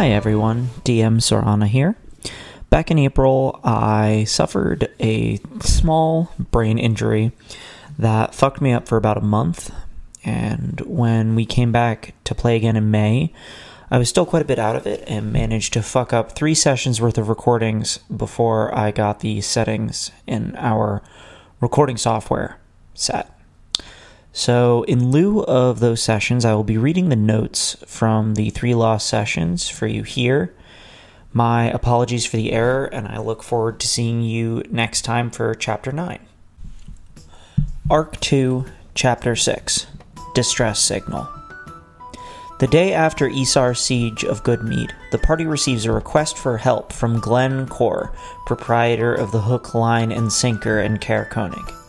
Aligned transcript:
Hi 0.00 0.12
everyone, 0.12 0.70
DM 0.82 1.18
Serana 1.18 1.66
here. 1.66 1.94
Back 2.70 2.90
in 2.90 2.98
April, 2.98 3.60
I 3.62 4.24
suffered 4.24 4.88
a 4.98 5.40
small 5.60 6.32
brain 6.38 6.78
injury 6.78 7.32
that 7.98 8.34
fucked 8.34 8.62
me 8.62 8.72
up 8.72 8.88
for 8.88 8.96
about 8.96 9.18
a 9.18 9.20
month. 9.20 9.70
And 10.24 10.80
when 10.86 11.34
we 11.34 11.44
came 11.44 11.70
back 11.70 12.14
to 12.24 12.34
play 12.34 12.56
again 12.56 12.76
in 12.76 12.90
May, 12.90 13.34
I 13.90 13.98
was 13.98 14.08
still 14.08 14.24
quite 14.24 14.40
a 14.40 14.46
bit 14.46 14.58
out 14.58 14.74
of 14.74 14.86
it 14.86 15.04
and 15.06 15.34
managed 15.34 15.74
to 15.74 15.82
fuck 15.82 16.14
up 16.14 16.32
three 16.32 16.54
sessions 16.54 16.98
worth 16.98 17.18
of 17.18 17.28
recordings 17.28 17.98
before 18.04 18.74
I 18.74 18.92
got 18.92 19.20
the 19.20 19.42
settings 19.42 20.10
in 20.26 20.56
our 20.56 21.02
recording 21.60 21.98
software 21.98 22.58
set. 22.94 23.38
So, 24.32 24.84
in 24.84 25.10
lieu 25.10 25.40
of 25.42 25.80
those 25.80 26.02
sessions, 26.02 26.44
I 26.44 26.54
will 26.54 26.64
be 26.64 26.78
reading 26.78 27.08
the 27.08 27.16
notes 27.16 27.76
from 27.86 28.34
the 28.34 28.50
three 28.50 28.74
lost 28.74 29.08
sessions 29.08 29.68
for 29.68 29.88
you 29.88 30.04
here. 30.04 30.54
My 31.32 31.70
apologies 31.70 32.26
for 32.26 32.36
the 32.36 32.52
error, 32.52 32.86
and 32.86 33.08
I 33.08 33.18
look 33.18 33.42
forward 33.42 33.80
to 33.80 33.88
seeing 33.88 34.22
you 34.22 34.62
next 34.70 35.02
time 35.02 35.30
for 35.30 35.54
Chapter 35.54 35.90
9. 35.90 36.20
Arc 37.88 38.20
2, 38.20 38.66
Chapter 38.94 39.34
6 39.34 39.86
Distress 40.34 40.80
Signal. 40.80 41.28
The 42.60 42.68
day 42.68 42.92
after 42.92 43.28
Isar's 43.28 43.80
siege 43.80 44.22
of 44.24 44.44
Goodmead, 44.44 44.92
the 45.10 45.18
party 45.18 45.46
receives 45.46 45.86
a 45.86 45.92
request 45.92 46.36
for 46.36 46.58
help 46.58 46.92
from 46.92 47.18
Glenn 47.18 47.66
Core, 47.66 48.12
proprietor 48.46 49.14
of 49.14 49.32
the 49.32 49.40
Hook, 49.40 49.74
Line, 49.74 50.12
and 50.12 50.32
Sinker 50.32 50.78
in 50.78 50.98
Caer 50.98 51.28
Konig. 51.32 51.79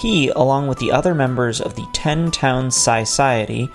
He, 0.00 0.28
along 0.30 0.66
with 0.66 0.78
the 0.78 0.92
other 0.92 1.14
members 1.14 1.60
of 1.60 1.74
the 1.74 1.86
Ten 1.92 2.30
Towns 2.30 2.74
Society, 2.74 3.70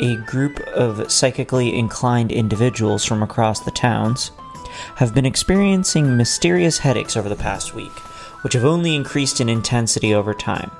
a 0.00 0.16
group 0.16 0.58
of 0.74 1.08
psychically 1.08 1.78
inclined 1.78 2.32
individuals 2.32 3.04
from 3.04 3.22
across 3.22 3.60
the 3.60 3.70
towns, 3.70 4.32
have 4.96 5.14
been 5.14 5.24
experiencing 5.24 6.16
mysterious 6.16 6.78
headaches 6.78 7.16
over 7.16 7.28
the 7.28 7.36
past 7.36 7.76
week, 7.76 7.92
which 8.42 8.54
have 8.54 8.64
only 8.64 8.96
increased 8.96 9.40
in 9.40 9.48
intensity 9.48 10.12
over 10.12 10.34
time. 10.34 10.72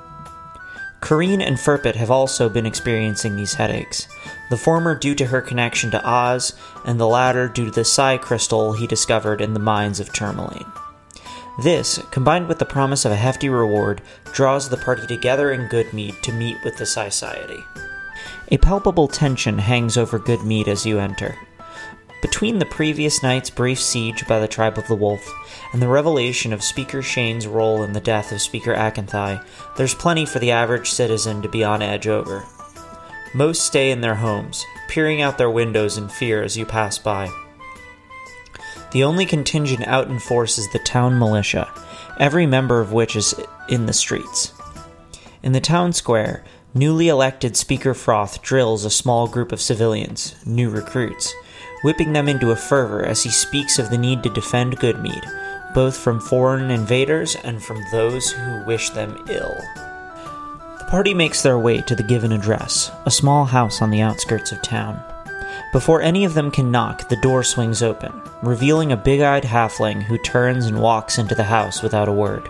Kareen 0.99 1.41
and 1.41 1.55
Furpit 1.55 1.95
have 1.95 2.11
also 2.11 2.49
been 2.49 2.65
experiencing 2.65 3.37
these 3.37 3.53
headaches, 3.53 4.05
the 4.49 4.57
former 4.57 4.95
due 4.95 5.15
to 5.15 5.27
her 5.27 5.39
connection 5.39 5.91
to 5.91 6.05
Oz, 6.05 6.53
and 6.83 6.99
the 6.99 7.07
latter 7.07 7.47
due 7.47 7.65
to 7.65 7.71
the 7.71 7.85
psi 7.85 8.17
crystal 8.17 8.73
he 8.73 8.85
discovered 8.85 9.39
in 9.39 9.53
the 9.53 9.61
mines 9.61 10.01
of 10.01 10.11
Tourmaline. 10.11 10.69
This, 11.63 11.99
combined 12.11 12.47
with 12.47 12.59
the 12.59 12.65
promise 12.65 13.03
of 13.03 13.11
a 13.11 13.17
hefty 13.17 13.49
reward, 13.49 14.01
draws 14.33 14.69
the 14.69 14.77
party 14.77 15.05
together 15.07 15.51
in 15.51 15.67
Goodmead 15.67 16.21
to 16.21 16.31
meet 16.31 16.55
with 16.63 16.77
the 16.77 16.85
Society. 16.85 17.61
A 18.49 18.57
palpable 18.57 19.07
tension 19.07 19.57
hangs 19.57 19.97
over 19.97 20.19
Goodmead 20.19 20.67
as 20.67 20.85
you 20.85 20.99
enter. 20.99 21.35
Between 22.21 22.59
the 22.59 22.65
previous 22.65 23.23
night's 23.23 23.49
brief 23.49 23.79
siege 23.79 24.25
by 24.27 24.39
the 24.39 24.47
Tribe 24.47 24.77
of 24.77 24.87
the 24.87 24.95
Wolf 24.95 25.21
and 25.73 25.81
the 25.81 25.87
revelation 25.87 26.53
of 26.53 26.63
Speaker 26.63 27.01
Shane's 27.01 27.47
role 27.47 27.83
in 27.83 27.93
the 27.93 27.99
death 27.99 28.31
of 28.31 28.41
Speaker 28.41 28.73
Akanthai, 28.73 29.43
there's 29.75 29.93
plenty 29.93 30.25
for 30.25 30.39
the 30.39 30.51
average 30.51 30.89
citizen 30.91 31.41
to 31.41 31.49
be 31.49 31.63
on 31.63 31.81
edge 31.81 32.07
over. 32.07 32.45
Most 33.33 33.65
stay 33.65 33.91
in 33.91 34.01
their 34.01 34.15
homes, 34.15 34.63
peering 34.87 35.21
out 35.21 35.37
their 35.37 35.51
windows 35.51 35.97
in 35.97 36.07
fear 36.07 36.41
as 36.41 36.57
you 36.57 36.65
pass 36.65 36.97
by. 36.97 37.29
The 38.91 39.03
only 39.03 39.25
contingent 39.25 39.87
out 39.87 40.07
in 40.07 40.19
force 40.19 40.57
is 40.57 40.71
the 40.71 40.79
town 40.79 41.19
militia, 41.19 41.71
every 42.17 42.45
member 42.45 42.79
of 42.79 42.91
which 42.91 43.15
is 43.15 43.35
in 43.67 43.85
the 43.85 43.93
streets. 43.93 44.53
In 45.43 45.51
the 45.51 45.61
town 45.61 45.93
square, 45.93 46.43
newly 46.73 47.07
elected 47.07 47.55
Speaker 47.55 47.93
Froth 47.93 48.41
drills 48.41 48.85
a 48.85 48.89
small 48.89 49.27
group 49.27 49.51
of 49.51 49.61
civilians, 49.61 50.35
new 50.45 50.69
recruits, 50.69 51.33
whipping 51.83 52.13
them 52.13 52.27
into 52.27 52.51
a 52.51 52.55
fervor 52.55 53.05
as 53.05 53.23
he 53.23 53.29
speaks 53.29 53.77
of 53.77 53.89
the 53.89 53.97
need 53.97 54.23
to 54.23 54.29
defend 54.29 54.79
Goodmead, 54.79 55.23
both 55.73 55.95
from 55.95 56.19
foreign 56.19 56.71
invaders 56.71 57.35
and 57.43 57.63
from 57.63 57.81
those 57.91 58.31
who 58.31 58.65
wish 58.65 58.89
them 58.89 59.23
ill. 59.29 59.55
The 60.79 60.87
party 60.89 61.13
makes 61.13 61.43
their 61.43 61.59
way 61.59 61.81
to 61.81 61.95
the 61.95 62.03
given 62.03 62.31
address, 62.31 62.91
a 63.05 63.11
small 63.11 63.45
house 63.45 63.81
on 63.81 63.91
the 63.91 64.01
outskirts 64.01 64.51
of 64.51 64.61
town. 64.63 64.99
Before 65.71 66.01
any 66.01 66.25
of 66.25 66.33
them 66.33 66.51
can 66.51 66.71
knock, 66.71 67.09
the 67.09 67.15
door 67.15 67.43
swings 67.43 67.83
open, 67.83 68.21
revealing 68.41 68.91
a 68.91 68.97
big 68.97 69.21
eyed 69.21 69.43
halfling 69.43 70.01
who 70.01 70.17
turns 70.17 70.65
and 70.65 70.81
walks 70.81 71.17
into 71.17 71.35
the 71.35 71.43
house 71.43 71.81
without 71.81 72.07
a 72.07 72.13
word. 72.13 72.49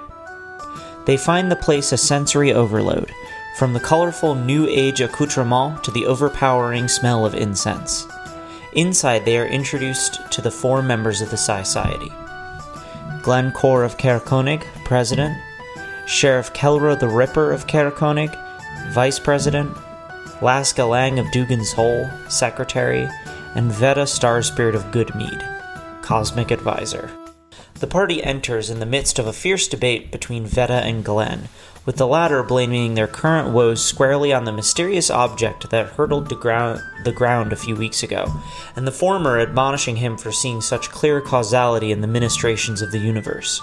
They 1.06 1.18
find 1.18 1.52
the 1.52 1.56
place 1.56 1.92
a 1.92 1.98
sensory 1.98 2.54
overload, 2.54 3.12
from 3.58 3.74
the 3.74 3.80
colorful 3.80 4.36
New 4.36 4.68
Age 4.70 5.02
accoutrement 5.02 5.84
to 5.84 5.92
the 5.92 6.06
overpowering 6.06 6.88
smell 6.88 7.26
of 7.26 7.36
incense. 7.36 8.08
Inside, 8.74 9.26
they 9.26 9.38
are 9.38 9.48
introduced 9.48 10.32
to 10.32 10.42
the 10.42 10.52
four 10.52 10.82
members 10.82 11.22
of 11.22 11.30
the 11.30 11.38
Society 11.38 12.12
Glenn 13.22 13.52
Core 13.52 13.84
of 13.84 13.98
Caer 13.98 14.20
Konig, 14.20 14.64
President, 14.86 15.38
Sheriff 16.06 16.54
Kelra 16.54 16.98
the 16.98 17.10
Ripper 17.10 17.52
of 17.52 17.68
Caer 17.68 17.92
Konig, 17.92 18.34
Vice 18.92 19.20
President, 19.20 19.76
Laska 20.42 20.86
Lang 20.86 21.20
of 21.20 21.30
Dugan's 21.32 21.74
Hole, 21.74 22.10
Secretary, 22.30 23.10
and 23.56 23.72
Veda 23.72 24.04
Starspirit 24.04 24.74
of 24.74 24.86
Goodmead, 24.86 25.44
Cosmic 26.02 26.52
Advisor. 26.52 27.12
The 27.80 27.88
party 27.88 28.24
enters 28.24 28.70
in 28.70 28.80
the 28.80 28.86
midst 28.86 29.20
of 29.20 29.28
a 29.28 29.34
fierce 29.34 29.68
debate 29.68 30.14
between 30.14 30.46
Veda 30.46 30.82
and 30.86 31.04
Glenn, 31.04 31.50
with 31.86 31.98
the 31.98 32.08
latter 32.08 32.42
blaming 32.42 32.94
their 32.94 33.08
current 33.08 33.54
woes 33.54 33.84
squarely 33.84 34.32
on 34.32 34.46
the 34.46 34.54
mysterious 34.54 35.10
object 35.10 35.70
that 35.72 35.88
hurtled 35.88 36.30
ground, 36.40 36.82
the 37.04 37.12
ground 37.12 37.52
a 37.52 37.58
few 37.58 37.76
weeks 37.76 38.02
ago, 38.02 38.26
and 38.78 38.88
the 38.88 38.92
former 38.94 39.40
admonishing 39.40 39.98
him 39.98 40.18
for 40.18 40.32
seeing 40.32 40.62
such 40.62 40.90
clear 40.90 41.20
causality 41.20 41.92
in 41.92 42.00
the 42.00 42.08
ministrations 42.08 42.82
of 42.82 42.92
the 42.92 43.00
universe. 43.00 43.62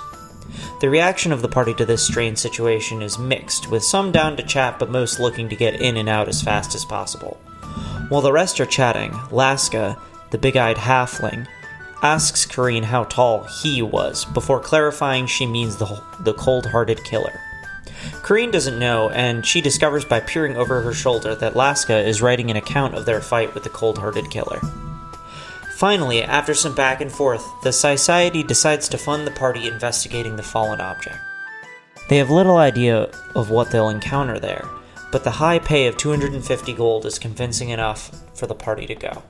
The 0.80 0.90
reaction 0.90 1.32
of 1.32 1.42
the 1.42 1.48
party 1.48 1.74
to 1.74 1.84
this 1.84 2.06
strange 2.06 2.38
situation 2.38 3.02
is 3.02 3.18
mixed, 3.18 3.70
with 3.70 3.82
some 3.82 4.12
down 4.12 4.36
to 4.36 4.42
chat 4.42 4.78
but 4.78 4.90
most 4.90 5.18
looking 5.18 5.48
to 5.48 5.56
get 5.56 5.80
in 5.80 5.96
and 5.96 6.08
out 6.08 6.28
as 6.28 6.42
fast 6.42 6.74
as 6.74 6.84
possible. 6.84 7.38
While 8.08 8.22
the 8.22 8.32
rest 8.32 8.60
are 8.60 8.66
chatting, 8.66 9.18
Laska, 9.30 9.96
the 10.30 10.38
big 10.38 10.56
eyed 10.56 10.76
halfling, 10.76 11.46
asks 12.02 12.46
Kareen 12.46 12.84
how 12.84 13.04
tall 13.04 13.44
he 13.44 13.82
was 13.82 14.24
before 14.26 14.60
clarifying 14.60 15.26
she 15.26 15.46
means 15.46 15.76
the, 15.76 16.02
the 16.20 16.34
cold 16.34 16.66
hearted 16.66 17.02
killer. 17.04 17.40
Kareen 18.22 18.52
doesn't 18.52 18.78
know, 18.78 19.10
and 19.10 19.44
she 19.44 19.60
discovers 19.60 20.04
by 20.04 20.20
peering 20.20 20.56
over 20.56 20.82
her 20.82 20.92
shoulder 20.92 21.34
that 21.36 21.56
Laska 21.56 21.98
is 21.98 22.22
writing 22.22 22.50
an 22.50 22.56
account 22.56 22.94
of 22.94 23.06
their 23.06 23.20
fight 23.20 23.54
with 23.54 23.64
the 23.64 23.70
cold 23.70 23.98
hearted 23.98 24.30
killer. 24.30 24.60
Finally, 25.76 26.22
after 26.22 26.54
some 26.54 26.74
back 26.74 27.02
and 27.02 27.12
forth, 27.12 27.46
the 27.62 27.70
Society 27.70 28.42
decides 28.42 28.88
to 28.88 28.96
fund 28.96 29.26
the 29.26 29.30
party 29.32 29.68
investigating 29.68 30.36
the 30.36 30.42
fallen 30.42 30.80
object. 30.80 31.18
They 32.08 32.16
have 32.16 32.30
little 32.30 32.56
idea 32.56 33.10
of 33.34 33.50
what 33.50 33.70
they'll 33.70 33.90
encounter 33.90 34.40
there, 34.40 34.66
but 35.12 35.22
the 35.22 35.32
high 35.32 35.58
pay 35.58 35.86
of 35.86 35.98
250 35.98 36.72
gold 36.72 37.04
is 37.04 37.18
convincing 37.18 37.68
enough 37.68 38.10
for 38.34 38.46
the 38.46 38.54
party 38.54 38.86
to 38.86 38.94
go. 38.94 39.22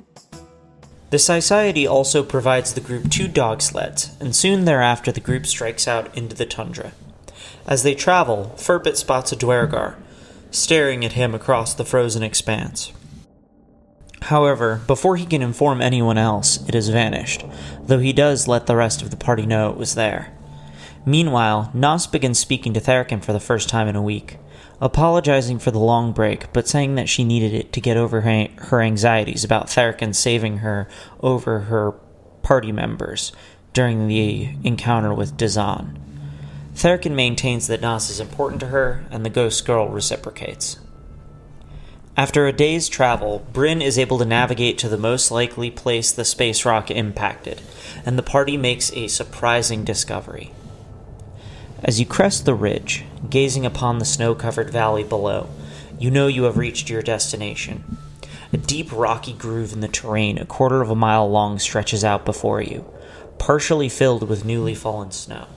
The 1.10 1.18
Society 1.18 1.84
also 1.84 2.22
provides 2.22 2.74
the 2.74 2.80
group 2.80 3.10
two 3.10 3.26
dog 3.26 3.60
sleds, 3.60 4.16
and 4.20 4.36
soon 4.36 4.66
thereafter 4.66 5.10
the 5.10 5.18
group 5.18 5.46
strikes 5.46 5.88
out 5.88 6.16
into 6.16 6.36
the 6.36 6.46
tundra. 6.46 6.92
As 7.66 7.82
they 7.82 7.96
travel, 7.96 8.54
Furpit 8.56 8.94
spots 8.94 9.32
a 9.32 9.36
Duergar, 9.36 9.96
staring 10.52 11.04
at 11.04 11.14
him 11.14 11.34
across 11.34 11.74
the 11.74 11.84
frozen 11.84 12.22
expanse. 12.22 12.92
However, 14.26 14.80
before 14.88 15.16
he 15.16 15.24
can 15.24 15.40
inform 15.40 15.80
anyone 15.80 16.18
else, 16.18 16.56
it 16.66 16.74
has 16.74 16.88
vanished, 16.88 17.44
though 17.84 18.00
he 18.00 18.12
does 18.12 18.48
let 18.48 18.66
the 18.66 18.74
rest 18.74 19.00
of 19.00 19.10
the 19.10 19.16
party 19.16 19.46
know 19.46 19.70
it 19.70 19.76
was 19.76 19.94
there. 19.94 20.36
Meanwhile, 21.04 21.70
Nos 21.72 22.08
begins 22.08 22.36
speaking 22.36 22.74
to 22.74 22.80
Therakin 22.80 23.22
for 23.22 23.32
the 23.32 23.38
first 23.38 23.68
time 23.68 23.86
in 23.86 23.94
a 23.94 24.02
week, 24.02 24.38
apologizing 24.80 25.60
for 25.60 25.70
the 25.70 25.78
long 25.78 26.10
break, 26.10 26.52
but 26.52 26.66
saying 26.66 26.96
that 26.96 27.08
she 27.08 27.22
needed 27.22 27.54
it 27.54 27.72
to 27.72 27.80
get 27.80 27.96
over 27.96 28.22
her 28.22 28.82
anxieties 28.82 29.44
about 29.44 29.68
Therakin 29.68 30.12
saving 30.12 30.58
her 30.58 30.88
over 31.20 31.60
her 31.60 31.92
party 32.42 32.72
members 32.72 33.30
during 33.74 34.08
the 34.08 34.56
encounter 34.64 35.14
with 35.14 35.36
Dazan. 35.36 36.00
Therakin 36.74 37.14
maintains 37.14 37.68
that 37.68 37.80
Nos 37.80 38.10
is 38.10 38.18
important 38.18 38.58
to 38.58 38.66
her, 38.66 39.06
and 39.12 39.24
the 39.24 39.30
ghost 39.30 39.64
girl 39.64 39.88
reciprocates. 39.88 40.80
After 42.18 42.46
a 42.46 42.52
day's 42.52 42.88
travel, 42.88 43.44
Bryn 43.52 43.82
is 43.82 43.98
able 43.98 44.16
to 44.18 44.24
navigate 44.24 44.78
to 44.78 44.88
the 44.88 44.96
most 44.96 45.30
likely 45.30 45.70
place 45.70 46.10
the 46.10 46.24
space 46.24 46.64
rock 46.64 46.90
impacted, 46.90 47.60
and 48.06 48.16
the 48.16 48.22
party 48.22 48.56
makes 48.56 48.90
a 48.94 49.08
surprising 49.08 49.84
discovery. 49.84 50.50
As 51.84 52.00
you 52.00 52.06
crest 52.06 52.46
the 52.46 52.54
ridge, 52.54 53.04
gazing 53.28 53.66
upon 53.66 53.98
the 53.98 54.06
snow 54.06 54.34
covered 54.34 54.70
valley 54.70 55.04
below, 55.04 55.50
you 55.98 56.10
know 56.10 56.26
you 56.26 56.44
have 56.44 56.56
reached 56.56 56.88
your 56.88 57.02
destination. 57.02 57.98
A 58.50 58.56
deep 58.56 58.90
rocky 58.92 59.34
groove 59.34 59.74
in 59.74 59.80
the 59.80 59.88
terrain, 59.88 60.38
a 60.38 60.46
quarter 60.46 60.80
of 60.80 60.88
a 60.88 60.94
mile 60.94 61.30
long, 61.30 61.58
stretches 61.58 62.02
out 62.02 62.24
before 62.24 62.62
you, 62.62 62.86
partially 63.38 63.90
filled 63.90 64.26
with 64.26 64.42
newly 64.42 64.74
fallen 64.74 65.10
snow. 65.10 65.48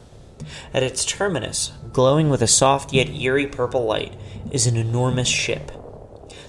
At 0.73 0.83
its 0.83 1.05
terminus, 1.05 1.71
glowing 1.93 2.29
with 2.29 2.41
a 2.41 2.47
soft 2.47 2.91
yet 2.91 3.07
eerie 3.09 3.47
purple 3.47 3.85
light, 3.85 4.13
is 4.51 4.67
an 4.67 4.75
enormous 4.75 5.29
ship 5.29 5.71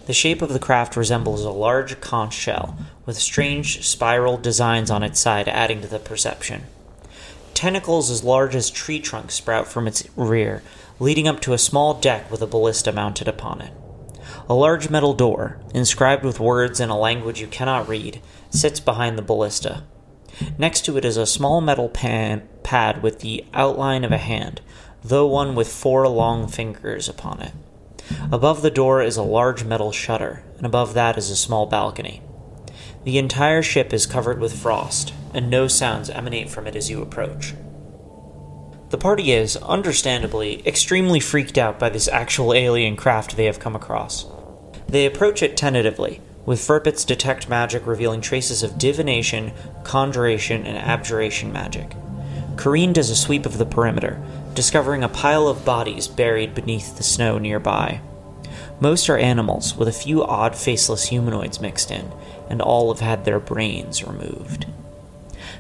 The 0.06 0.12
shape 0.12 0.42
of 0.42 0.52
the 0.52 0.58
craft 0.58 0.96
resembles 0.96 1.44
a 1.44 1.50
large 1.50 2.00
conch 2.00 2.34
shell, 2.34 2.76
with 3.06 3.18
strange 3.18 3.86
spiral 3.86 4.36
designs 4.36 4.90
on 4.90 5.02
its 5.02 5.20
side 5.20 5.48
adding 5.48 5.80
to 5.82 5.88
the 5.88 5.98
perception. 5.98 6.64
Tentacles 7.54 8.10
as 8.10 8.24
large 8.24 8.56
as 8.56 8.70
tree 8.70 8.98
trunks 8.98 9.34
sprout 9.34 9.68
from 9.68 9.86
its 9.86 10.08
rear, 10.16 10.62
leading 10.98 11.28
up 11.28 11.40
to 11.40 11.52
a 11.52 11.58
small 11.58 11.94
deck 11.94 12.30
with 12.30 12.42
a 12.42 12.46
ballista 12.46 12.92
mounted 12.92 13.28
upon 13.28 13.60
it. 13.60 13.72
A 14.48 14.54
large 14.54 14.90
metal 14.90 15.14
door, 15.14 15.58
inscribed 15.74 16.24
with 16.24 16.40
words 16.40 16.80
in 16.80 16.90
a 16.90 16.98
language 16.98 17.40
you 17.40 17.46
cannot 17.46 17.88
read, 17.88 18.20
sits 18.50 18.80
behind 18.80 19.16
the 19.16 19.22
ballista. 19.22 19.84
Next 20.58 20.84
to 20.86 20.96
it 20.96 21.04
is 21.04 21.16
a 21.16 21.26
small 21.26 21.60
metal 21.60 21.88
pan- 21.88 22.48
pad 22.62 23.02
with 23.02 23.20
the 23.20 23.44
outline 23.54 24.04
of 24.04 24.12
a 24.12 24.18
hand, 24.18 24.60
though 25.04 25.26
one 25.26 25.54
with 25.54 25.68
four 25.72 26.08
long 26.08 26.48
fingers 26.48 27.08
upon 27.08 27.40
it. 27.42 27.52
Above 28.32 28.62
the 28.62 28.70
door 28.70 29.02
is 29.02 29.16
a 29.16 29.22
large 29.22 29.64
metal 29.64 29.92
shutter, 29.92 30.42
and 30.56 30.66
above 30.66 30.94
that 30.94 31.18
is 31.18 31.30
a 31.30 31.36
small 31.36 31.66
balcony. 31.66 32.22
The 33.04 33.18
entire 33.18 33.62
ship 33.62 33.92
is 33.92 34.06
covered 34.06 34.40
with 34.40 34.58
frost, 34.58 35.14
and 35.32 35.48
no 35.48 35.68
sounds 35.68 36.10
emanate 36.10 36.50
from 36.50 36.66
it 36.66 36.76
as 36.76 36.90
you 36.90 37.00
approach. 37.00 37.54
The 38.90 38.98
party 38.98 39.32
is, 39.32 39.56
understandably, 39.56 40.66
extremely 40.66 41.20
freaked 41.20 41.56
out 41.56 41.78
by 41.78 41.90
this 41.90 42.08
actual 42.08 42.52
alien 42.52 42.96
craft 42.96 43.36
they 43.36 43.44
have 43.44 43.60
come 43.60 43.76
across. 43.76 44.26
They 44.88 45.06
approach 45.06 45.42
it 45.42 45.56
tentatively, 45.56 46.20
with 46.44 46.58
Furpit's 46.58 47.04
detect 47.04 47.48
magic 47.48 47.86
revealing 47.86 48.20
traces 48.20 48.62
of 48.64 48.78
divination, 48.78 49.52
conjuration, 49.84 50.66
and 50.66 50.76
abjuration 50.76 51.52
magic. 51.52 51.94
Kareen 52.56 52.92
does 52.92 53.10
a 53.10 53.16
sweep 53.16 53.46
of 53.46 53.58
the 53.58 53.64
perimeter, 53.64 54.20
discovering 54.54 55.02
a 55.02 55.08
pile 55.08 55.48
of 55.48 55.64
bodies 55.64 56.08
buried 56.08 56.54
beneath 56.54 56.96
the 56.96 57.02
snow 57.02 57.38
nearby. 57.38 58.00
Most 58.80 59.08
are 59.10 59.18
animals, 59.18 59.76
with 59.76 59.88
a 59.88 59.92
few 59.92 60.24
odd 60.24 60.56
faceless 60.56 61.08
humanoids 61.08 61.60
mixed 61.60 61.90
in, 61.90 62.10
and 62.48 62.62
all 62.62 62.92
have 62.92 63.00
had 63.00 63.24
their 63.24 63.40
brains 63.40 64.02
removed. 64.02 64.66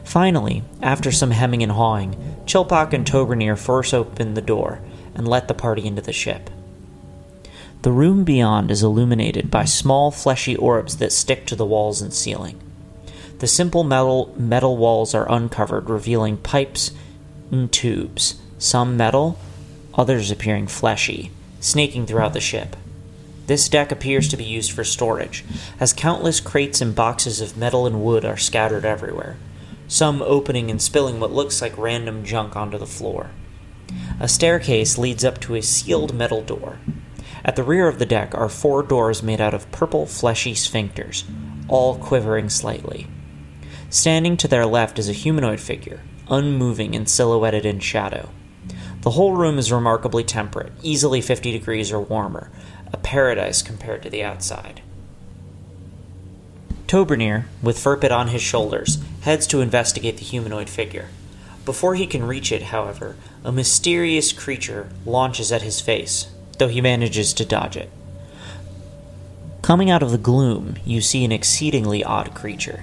Finally, 0.04 0.62
after 0.82 1.12
some 1.12 1.30
hemming 1.30 1.62
and 1.62 1.72
hawing, 1.72 2.16
Chilpak 2.46 2.92
and 2.92 3.06
Tobernir 3.06 3.58
force 3.58 3.92
open 3.92 4.34
the 4.34 4.40
door 4.40 4.80
and 5.14 5.28
let 5.28 5.48
the 5.48 5.54
party 5.54 5.86
into 5.86 6.02
the 6.02 6.12
ship. 6.12 6.50
The 7.82 7.92
room 7.92 8.24
beyond 8.24 8.70
is 8.70 8.82
illuminated 8.82 9.50
by 9.50 9.64
small 9.64 10.10
fleshy 10.10 10.56
orbs 10.56 10.96
that 10.96 11.12
stick 11.12 11.46
to 11.46 11.56
the 11.56 11.64
walls 11.64 12.02
and 12.02 12.12
ceiling. 12.12 12.60
The 13.38 13.46
simple 13.46 13.84
metal, 13.84 14.34
metal 14.36 14.76
walls 14.76 15.14
are 15.14 15.30
uncovered, 15.30 15.88
revealing 15.88 16.36
pipes 16.36 16.90
and 17.50 17.72
tubes, 17.72 18.40
some 18.60 18.94
metal, 18.94 19.38
others 19.94 20.30
appearing 20.30 20.66
fleshy, 20.66 21.30
snaking 21.60 22.06
throughout 22.06 22.34
the 22.34 22.40
ship. 22.40 22.76
This 23.46 23.70
deck 23.70 23.90
appears 23.90 24.28
to 24.28 24.36
be 24.36 24.44
used 24.44 24.70
for 24.70 24.84
storage, 24.84 25.44
as 25.80 25.94
countless 25.94 26.40
crates 26.40 26.82
and 26.82 26.94
boxes 26.94 27.40
of 27.40 27.56
metal 27.56 27.86
and 27.86 28.04
wood 28.04 28.24
are 28.24 28.36
scattered 28.36 28.84
everywhere, 28.84 29.38
some 29.88 30.20
opening 30.22 30.70
and 30.70 30.80
spilling 30.80 31.18
what 31.18 31.32
looks 31.32 31.62
like 31.62 31.76
random 31.78 32.22
junk 32.22 32.54
onto 32.54 32.76
the 32.76 32.86
floor. 32.86 33.30
A 34.20 34.28
staircase 34.28 34.98
leads 34.98 35.24
up 35.24 35.40
to 35.40 35.54
a 35.54 35.62
sealed 35.62 36.14
metal 36.14 36.42
door. 36.42 36.78
At 37.42 37.56
the 37.56 37.64
rear 37.64 37.88
of 37.88 37.98
the 37.98 38.06
deck 38.06 38.34
are 38.34 38.50
four 38.50 38.82
doors 38.82 39.22
made 39.22 39.40
out 39.40 39.54
of 39.54 39.72
purple, 39.72 40.04
fleshy 40.04 40.52
sphincters, 40.52 41.24
all 41.66 41.96
quivering 41.96 42.50
slightly. 42.50 43.06
Standing 43.88 44.36
to 44.36 44.46
their 44.46 44.66
left 44.66 44.98
is 44.98 45.08
a 45.08 45.14
humanoid 45.14 45.60
figure, 45.60 46.02
unmoving 46.28 46.94
and 46.94 47.08
silhouetted 47.08 47.64
in 47.64 47.80
shadow. 47.80 48.28
The 49.02 49.10
whole 49.10 49.34
room 49.34 49.58
is 49.58 49.72
remarkably 49.72 50.24
temperate, 50.24 50.72
easily 50.82 51.20
50 51.20 51.52
degrees 51.52 51.90
or 51.90 52.00
warmer, 52.00 52.50
a 52.92 52.98
paradise 52.98 53.62
compared 53.62 54.02
to 54.02 54.10
the 54.10 54.22
outside. 54.22 54.82
Tobernir, 56.86 57.44
with 57.62 57.78
Furpit 57.78 58.10
on 58.10 58.28
his 58.28 58.42
shoulders, 58.42 58.98
heads 59.22 59.46
to 59.46 59.60
investigate 59.60 60.18
the 60.18 60.24
humanoid 60.24 60.68
figure. 60.68 61.08
Before 61.64 61.94
he 61.94 62.06
can 62.06 62.26
reach 62.26 62.52
it, 62.52 62.64
however, 62.64 63.16
a 63.44 63.52
mysterious 63.52 64.32
creature 64.32 64.90
launches 65.06 65.52
at 65.52 65.62
his 65.62 65.80
face, 65.80 66.28
though 66.58 66.68
he 66.68 66.80
manages 66.80 67.32
to 67.34 67.44
dodge 67.44 67.76
it. 67.76 67.90
Coming 69.62 69.88
out 69.88 70.02
of 70.02 70.10
the 70.10 70.18
gloom, 70.18 70.76
you 70.84 71.00
see 71.00 71.24
an 71.24 71.32
exceedingly 71.32 72.02
odd 72.02 72.34
creature. 72.34 72.82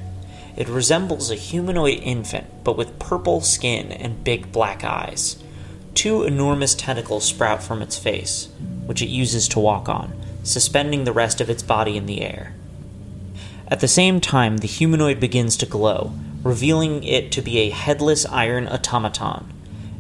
It 0.56 0.70
resembles 0.70 1.30
a 1.30 1.36
humanoid 1.36 2.00
infant, 2.02 2.63
but 2.63 2.78
with 2.78 2.98
purple 2.98 3.42
skin 3.42 3.92
and 3.92 4.24
big 4.24 4.52
black 4.52 4.84
eyes. 4.84 5.38
Two 5.98 6.22
enormous 6.22 6.76
tentacles 6.76 7.26
sprout 7.26 7.64
from 7.64 7.82
its 7.82 7.98
face, 7.98 8.50
which 8.86 9.02
it 9.02 9.10
uses 9.10 9.48
to 9.48 9.60
walk 9.60 9.90
on, 9.90 10.14
suspending 10.44 11.06
the 11.06 11.12
rest 11.12 11.42
of 11.42 11.50
its 11.50 11.64
body 11.64 11.98
in 11.98 12.06
the 12.06 12.22
air. 12.22 12.54
At 13.68 13.80
the 13.80 13.88
same 13.88 14.22
time, 14.22 14.58
the 14.58 14.68
humanoid 14.68 15.20
begins 15.20 15.58
to 15.58 15.66
glow, 15.66 16.14
revealing 16.44 17.04
it 17.04 17.32
to 17.32 17.42
be 17.42 17.58
a 17.58 17.72
headless 17.72 18.28
iron 18.28 18.68
automaton. 18.68 19.52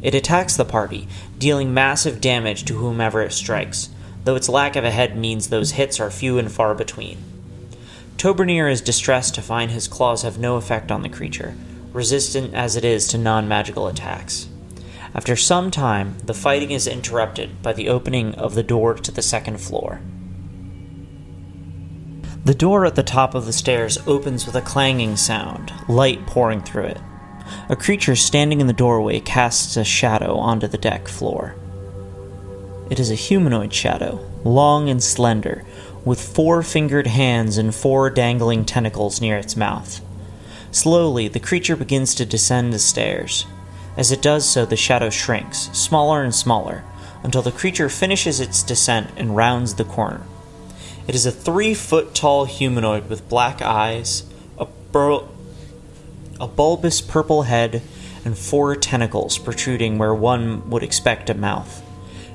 It 0.03 0.13
attacks 0.13 0.55
the 0.55 0.65
party, 0.65 1.07
dealing 1.39 1.73
massive 1.73 2.21
damage 2.21 2.65
to 2.65 2.77
whomever 2.77 3.23
it 3.23 3.33
strikes, 3.33 3.89
though 4.23 4.35
its 4.35 4.47
lack 4.47 4.75
of 4.75 4.83
a 4.83 4.91
head 4.91 5.17
means 5.17 5.47
those 5.49 5.71
hits 5.71 5.99
are 5.99 6.11
few 6.11 6.37
and 6.37 6.51
far 6.51 6.75
between. 6.75 7.17
Tobernir 8.17 8.71
is 8.71 8.81
distressed 8.81 9.33
to 9.33 9.41
find 9.41 9.71
his 9.71 9.87
claws 9.87 10.21
have 10.21 10.37
no 10.37 10.57
effect 10.57 10.91
on 10.91 11.01
the 11.01 11.09
creature, 11.09 11.55
resistant 11.91 12.53
as 12.53 12.75
it 12.75 12.85
is 12.85 13.07
to 13.07 13.17
non 13.17 13.47
magical 13.47 13.87
attacks. 13.87 14.47
After 15.15 15.35
some 15.35 15.71
time, 15.71 16.17
the 16.23 16.33
fighting 16.33 16.71
is 16.71 16.87
interrupted 16.87 17.61
by 17.61 17.73
the 17.73 17.89
opening 17.89 18.35
of 18.35 18.55
the 18.55 18.63
door 18.63 18.93
to 18.95 19.11
the 19.11 19.21
second 19.21 19.59
floor. 19.59 20.01
The 22.45 22.55
door 22.55 22.85
at 22.85 22.95
the 22.95 23.03
top 23.03 23.35
of 23.35 23.45
the 23.45 23.53
stairs 23.53 23.97
opens 24.07 24.45
with 24.45 24.55
a 24.55 24.61
clanging 24.61 25.17
sound, 25.17 25.73
light 25.89 26.25
pouring 26.25 26.61
through 26.61 26.85
it. 26.85 27.01
A 27.69 27.75
creature 27.75 28.15
standing 28.15 28.61
in 28.61 28.67
the 28.67 28.73
doorway 28.73 29.19
casts 29.19 29.75
a 29.75 29.83
shadow 29.83 30.37
onto 30.37 30.67
the 30.67 30.77
deck 30.77 31.07
floor. 31.07 31.55
It 32.89 32.99
is 32.99 33.11
a 33.11 33.15
humanoid 33.15 33.73
shadow, 33.73 34.25
long 34.45 34.89
and 34.89 35.03
slender, 35.03 35.65
with 36.05 36.21
four 36.21 36.63
fingered 36.63 37.07
hands 37.07 37.57
and 37.57 37.75
four 37.75 38.09
dangling 38.09 38.63
tentacles 38.63 39.19
near 39.19 39.37
its 39.37 39.57
mouth. 39.57 39.99
Slowly, 40.71 41.27
the 41.27 41.39
creature 41.39 41.75
begins 41.75 42.15
to 42.15 42.25
descend 42.25 42.71
the 42.71 42.79
stairs. 42.79 43.45
As 43.97 44.11
it 44.11 44.21
does 44.21 44.47
so, 44.47 44.65
the 44.65 44.77
shadow 44.77 45.09
shrinks, 45.09 45.69
smaller 45.73 46.23
and 46.23 46.33
smaller, 46.33 46.83
until 47.23 47.41
the 47.41 47.51
creature 47.51 47.89
finishes 47.89 48.39
its 48.39 48.61
descent 48.61 49.09
and 49.17 49.35
rounds 49.35 49.73
the 49.73 49.83
corner. 49.83 50.21
It 51.07 51.15
is 51.15 51.25
a 51.25 51.31
three 51.31 51.73
foot 51.73 52.13
tall 52.13 52.45
humanoid 52.45 53.09
with 53.09 53.27
black 53.27 53.61
eyes, 53.61 54.23
a, 54.59 54.65
bur- 54.65 55.27
a 56.39 56.47
bulbous 56.47 57.01
purple 57.01 57.43
head, 57.43 57.81
and 58.23 58.37
four 58.37 58.75
tentacles 58.75 59.37
protruding 59.37 59.97
where 59.97 60.13
one 60.13 60.69
would 60.69 60.83
expect 60.83 61.29
a 61.29 61.33
mouth. 61.33 61.81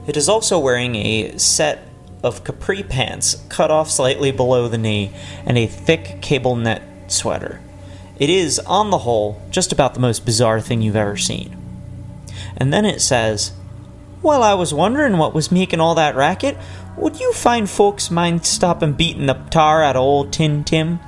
It 0.06 0.16
is 0.16 0.28
also 0.28 0.58
wearing 0.58 0.96
a 0.96 1.38
set 1.38 1.86
of 2.22 2.44
capri 2.44 2.82
pants 2.82 3.42
cut 3.48 3.70
off 3.70 3.90
slightly 3.90 4.32
below 4.32 4.68
the 4.68 4.78
knee 4.78 5.12
and 5.44 5.56
a 5.58 5.66
thick 5.66 6.20
cable 6.22 6.56
net 6.56 6.82
sweater. 7.08 7.60
It 8.18 8.30
is, 8.30 8.58
on 8.60 8.90
the 8.90 8.98
whole, 8.98 9.42
just 9.50 9.72
about 9.72 9.94
the 9.94 10.00
most 10.00 10.24
bizarre 10.24 10.60
thing 10.60 10.82
you've 10.82 10.96
ever 10.96 11.16
seen. 11.16 11.56
And 12.56 12.72
then 12.72 12.84
it 12.84 13.00
says, 13.00 13.52
Well, 14.22 14.42
I 14.42 14.54
was 14.54 14.74
wondering 14.74 15.18
what 15.18 15.34
was 15.34 15.50
making 15.50 15.80
all 15.80 15.94
that 15.94 16.16
racket. 16.16 16.56
Would 16.96 17.18
you 17.20 17.32
find 17.32 17.68
folks 17.68 18.10
mind 18.10 18.44
stopping 18.44 18.92
beating 18.92 19.26
the 19.26 19.34
tar 19.50 19.82
out 19.82 19.96
of 19.96 20.02
old 20.02 20.32
Tin 20.32 20.62
Tim? 20.64 21.00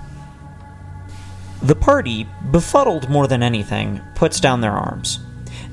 The 1.63 1.75
party, 1.75 2.27
befuddled 2.51 3.09
more 3.09 3.27
than 3.27 3.43
anything, 3.43 4.01
puts 4.15 4.41
down 4.41 4.61
their 4.61 4.73
arms. 4.73 5.19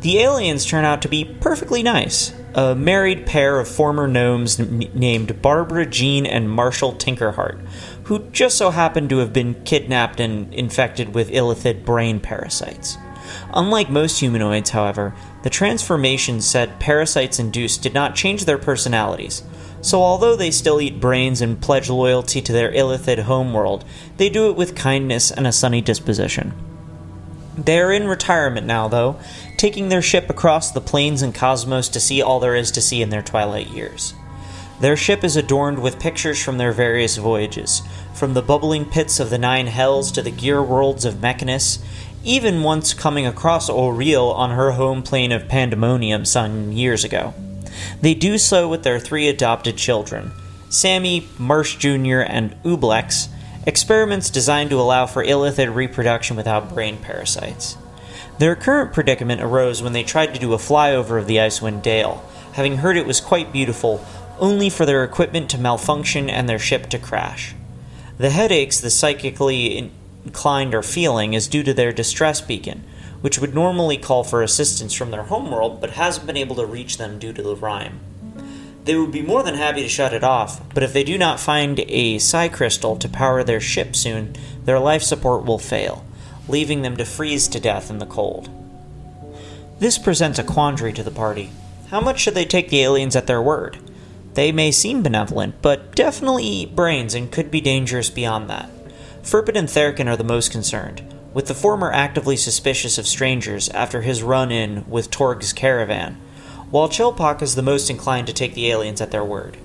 The 0.02 0.20
aliens 0.20 0.66
turn 0.66 0.86
out 0.86 1.02
to 1.04 1.10
be 1.10 1.26
perfectly 1.26 1.84
nice. 1.84 2.34
A 2.54 2.76
married 2.76 3.26
pair 3.26 3.60
of 3.60 3.68
former 3.68 4.08
gnomes 4.08 4.60
n- 4.60 4.90
named 4.94 5.42
Barbara 5.42 5.86
Jean 5.86 6.26
and 6.26 6.50
Marshall 6.50 6.94
Tinkerheart, 6.94 7.66
who 8.12 8.20
just 8.32 8.58
so 8.58 8.72
happened 8.72 9.10
to 9.10 9.20
have 9.20 9.32
been 9.32 9.54
kidnapped 9.64 10.20
and 10.20 10.54
infected 10.54 11.16
with 11.16 11.32
illithid 11.32 11.86
brain 11.86 12.20
parasites. 12.20 12.98
Unlike 13.54 13.90
most 13.90 14.20
humanoids, 14.20 14.72
however, 14.72 15.16
the 15.44 15.50
transformations 15.50 16.46
said 16.46 16.78
parasites 16.78 17.40
induced 17.40 17.82
did 17.82 17.94
not 17.94 18.14
change 18.14 18.44
their 18.44 18.58
personalities. 18.58 19.44
So, 19.80 20.02
although 20.02 20.36
they 20.36 20.52
still 20.52 20.82
eat 20.82 21.00
brains 21.00 21.40
and 21.40 21.62
pledge 21.62 21.90
loyalty 21.90 22.42
to 22.42 22.52
their 22.52 22.74
illithid 22.74 23.20
homeworld, 23.20 23.86
they 24.18 24.28
do 24.28 24.50
it 24.50 24.58
with 24.58 24.76
kindness 24.76 25.32
and 25.32 25.48
a 25.48 25.54
sunny 25.54 25.80
disposition. 25.80 26.52
They 27.58 27.80
are 27.80 27.94
in 27.94 28.10
retirement 28.10 28.68
now, 28.68 28.90
though, 28.90 29.22
taking 29.56 29.88
their 29.88 30.02
ship 30.02 30.30
across 30.30 30.70
the 30.70 30.82
plains 30.82 31.22
and 31.22 31.34
cosmos 31.34 31.88
to 31.88 32.02
see 32.02 32.22
all 32.22 32.42
there 32.42 32.56
is 32.56 32.72
to 32.72 32.82
see 32.82 33.02
in 33.02 33.10
their 33.10 33.22
twilight 33.22 33.70
years. 33.70 34.16
Their 34.82 34.98
ship 34.98 35.24
is 35.24 35.36
adorned 35.36 35.78
with 35.78 36.00
pictures 36.00 36.44
from 36.44 36.58
their 36.58 36.72
various 36.72 37.16
voyages, 37.16 37.84
from 38.22 38.36
the 38.36 38.42
bubbling 38.44 38.86
pits 38.86 39.20
of 39.20 39.32
the 39.32 39.38
Nine 39.40 39.66
Hells 39.66 40.12
to 40.12 40.22
the 40.22 40.30
gear 40.30 40.62
worlds 40.62 41.06
of 41.06 41.20
Mechanus, 41.20 41.80
even 42.24 42.62
once 42.62 42.94
coming 42.94 43.26
across 43.26 43.68
Oriel 43.68 44.32
on 44.32 44.52
her 44.52 44.74
home 44.74 45.02
plane 45.02 45.32
of 45.32 45.48
Pandemonium 45.48 46.24
some 46.26 46.72
years 46.72 47.04
ago. 47.04 47.34
They 48.00 48.14
do 48.14 48.38
so 48.38 48.70
with 48.70 48.84
their 48.84 49.00
three 49.00 49.28
adopted 49.28 49.76
children 49.76 50.34
Sammy, 50.70 51.30
Marsh 51.40 51.78
Jr., 51.78 52.20
and 52.20 52.56
Ublex, 52.62 53.28
experiments 53.66 54.30
designed 54.30 54.70
to 54.70 54.80
allow 54.80 55.08
for 55.08 55.26
illithid 55.26 55.74
reproduction 55.74 56.38
without 56.38 56.72
brain 56.72 56.98
parasites. 56.98 57.76
Their 58.38 58.56
current 58.56 58.94
predicament 58.94 59.42
arose 59.42 59.82
when 59.82 59.94
they 59.94 60.04
tried 60.04 60.36
to 60.36 60.40
do 60.40 60.54
a 60.54 60.58
flyover 60.58 61.18
of 61.18 61.26
the 61.26 61.38
Icewind 61.38 61.82
Dale, 61.82 62.24
having 62.54 62.78
heard 62.78 62.98
it 62.98 63.08
was 63.08 63.20
quite 63.20 63.52
beautiful, 63.52 64.06
only 64.38 64.70
for 64.70 64.86
their 64.86 65.04
equipment 65.04 65.50
to 65.50 65.58
malfunction 65.58 66.30
and 66.30 66.48
their 66.48 66.60
ship 66.60 66.88
to 66.90 67.00
crash. 67.00 67.56
The 68.22 68.30
headaches 68.30 68.80
the 68.80 68.92
psychically 68.92 69.92
inclined 70.24 70.76
are 70.76 70.84
feeling 70.84 71.34
is 71.34 71.48
due 71.48 71.64
to 71.64 71.74
their 71.74 71.92
distress 71.92 72.40
beacon, 72.40 72.84
which 73.22 73.40
would 73.40 73.56
normally 73.56 73.98
call 73.98 74.24
for 74.24 74.44
assistance 74.44 74.94
from 74.94 75.10
their 75.10 75.24
homeworld 75.24 75.82
but 75.82 75.90
hasn't 75.90 76.28
been 76.28 76.38
able 76.38 76.56
to 76.58 76.66
reach 76.68 76.98
them 76.98 77.18
due 77.18 77.34
to 77.34 77.42
the 77.42 77.56
rime. 77.56 78.00
They 78.86 78.96
would 78.96 79.12
be 79.12 79.24
more 79.24 79.42
than 79.42 79.56
happy 79.56 79.82
to 79.82 79.90
shut 79.90 80.14
it 80.14 80.24
off, 80.24 80.62
but 80.76 80.84
if 80.84 80.94
they 80.94 81.04
do 81.04 81.18
not 81.18 81.40
find 81.40 81.80
a 81.80 82.20
psi 82.20 82.48
crystal 82.50 82.96
to 82.98 83.10
power 83.10 83.44
their 83.44 83.60
ship 83.60 83.96
soon, 83.96 84.36
their 84.66 84.78
life 84.78 85.02
support 85.02 85.44
will 85.44 85.58
fail, 85.58 86.06
leaving 86.48 86.84
them 86.84 86.98
to 86.98 87.06
freeze 87.06 87.48
to 87.48 87.60
death 87.60 87.90
in 87.90 87.98
the 87.98 88.06
cold. 88.06 88.52
This 89.80 89.98
presents 89.98 90.38
a 90.38 90.44
quandary 90.44 90.94
to 90.94 91.02
the 91.02 91.10
party. 91.10 91.50
How 91.90 92.00
much 92.00 92.20
should 92.20 92.36
they 92.36 92.46
take 92.46 92.70
the 92.70 92.84
aliens 92.84 93.16
at 93.16 93.26
their 93.26 93.42
word? 93.42 93.80
They 94.34 94.52
may 94.52 94.72
seem 94.72 95.04
benevolent, 95.04 95.62
but 95.62 95.96
definitely 95.96 96.46
eat 96.46 96.76
brains 96.76 97.14
and 97.14 97.32
could 97.32 97.52
be 97.52 97.62
dangerous 97.62 98.10
beyond 98.10 98.50
that. 98.50 98.70
Furpit 99.24 99.58
and 99.58 99.68
Therakin 99.68 100.08
are 100.08 100.18
the 100.18 100.24
most 100.24 100.52
concerned, 100.52 101.02
with 101.34 101.48
the 101.48 101.54
former 101.54 101.92
actively 101.92 102.38
suspicious 102.38 102.98
of 102.98 103.08
strangers 103.08 103.70
after 103.70 104.02
his 104.02 104.24
run 104.24 104.52
in 104.52 104.90
with 104.90 105.12
Torg's 105.12 105.54
caravan 105.54 106.18
while 106.72 106.88
Chilpak 106.88 107.42
is 107.42 107.56
the 107.56 107.62
most 107.62 107.90
inclined 107.90 108.28
to 108.28 108.34
take 108.34 108.54
the 108.54 108.72
aliens 108.72 109.02
at 109.02 109.12
their 109.12 109.26
word. 109.26 109.58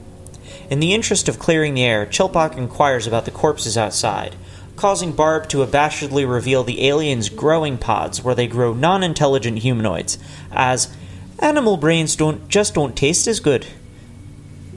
In 0.68 0.80
the 0.80 0.92
interest 0.92 1.28
of 1.28 1.38
clearing 1.38 1.74
the 1.74 1.84
air, 1.84 2.04
Chilpak 2.04 2.56
inquires 2.56 3.06
about 3.06 3.24
the 3.24 3.30
corpses 3.30 3.78
outside, 3.78 4.34
causing 4.74 5.12
Barb 5.12 5.48
to 5.48 5.64
abashedly 5.64 6.28
reveal 6.28 6.64
the 6.64 6.86
aliens' 6.86 7.28
growing 7.28 7.78
pods 7.78 8.22
where 8.22 8.34
they 8.34 8.48
grow 8.48 8.74
non 8.74 9.04
intelligent 9.04 9.60
humanoids, 9.60 10.18
as 10.50 10.94
animal 11.38 11.76
brains 11.76 12.16
don't 12.16 12.48
just 12.48 12.74
don't 12.74 12.96
taste 12.96 13.28
as 13.28 13.38
good. 13.38 13.66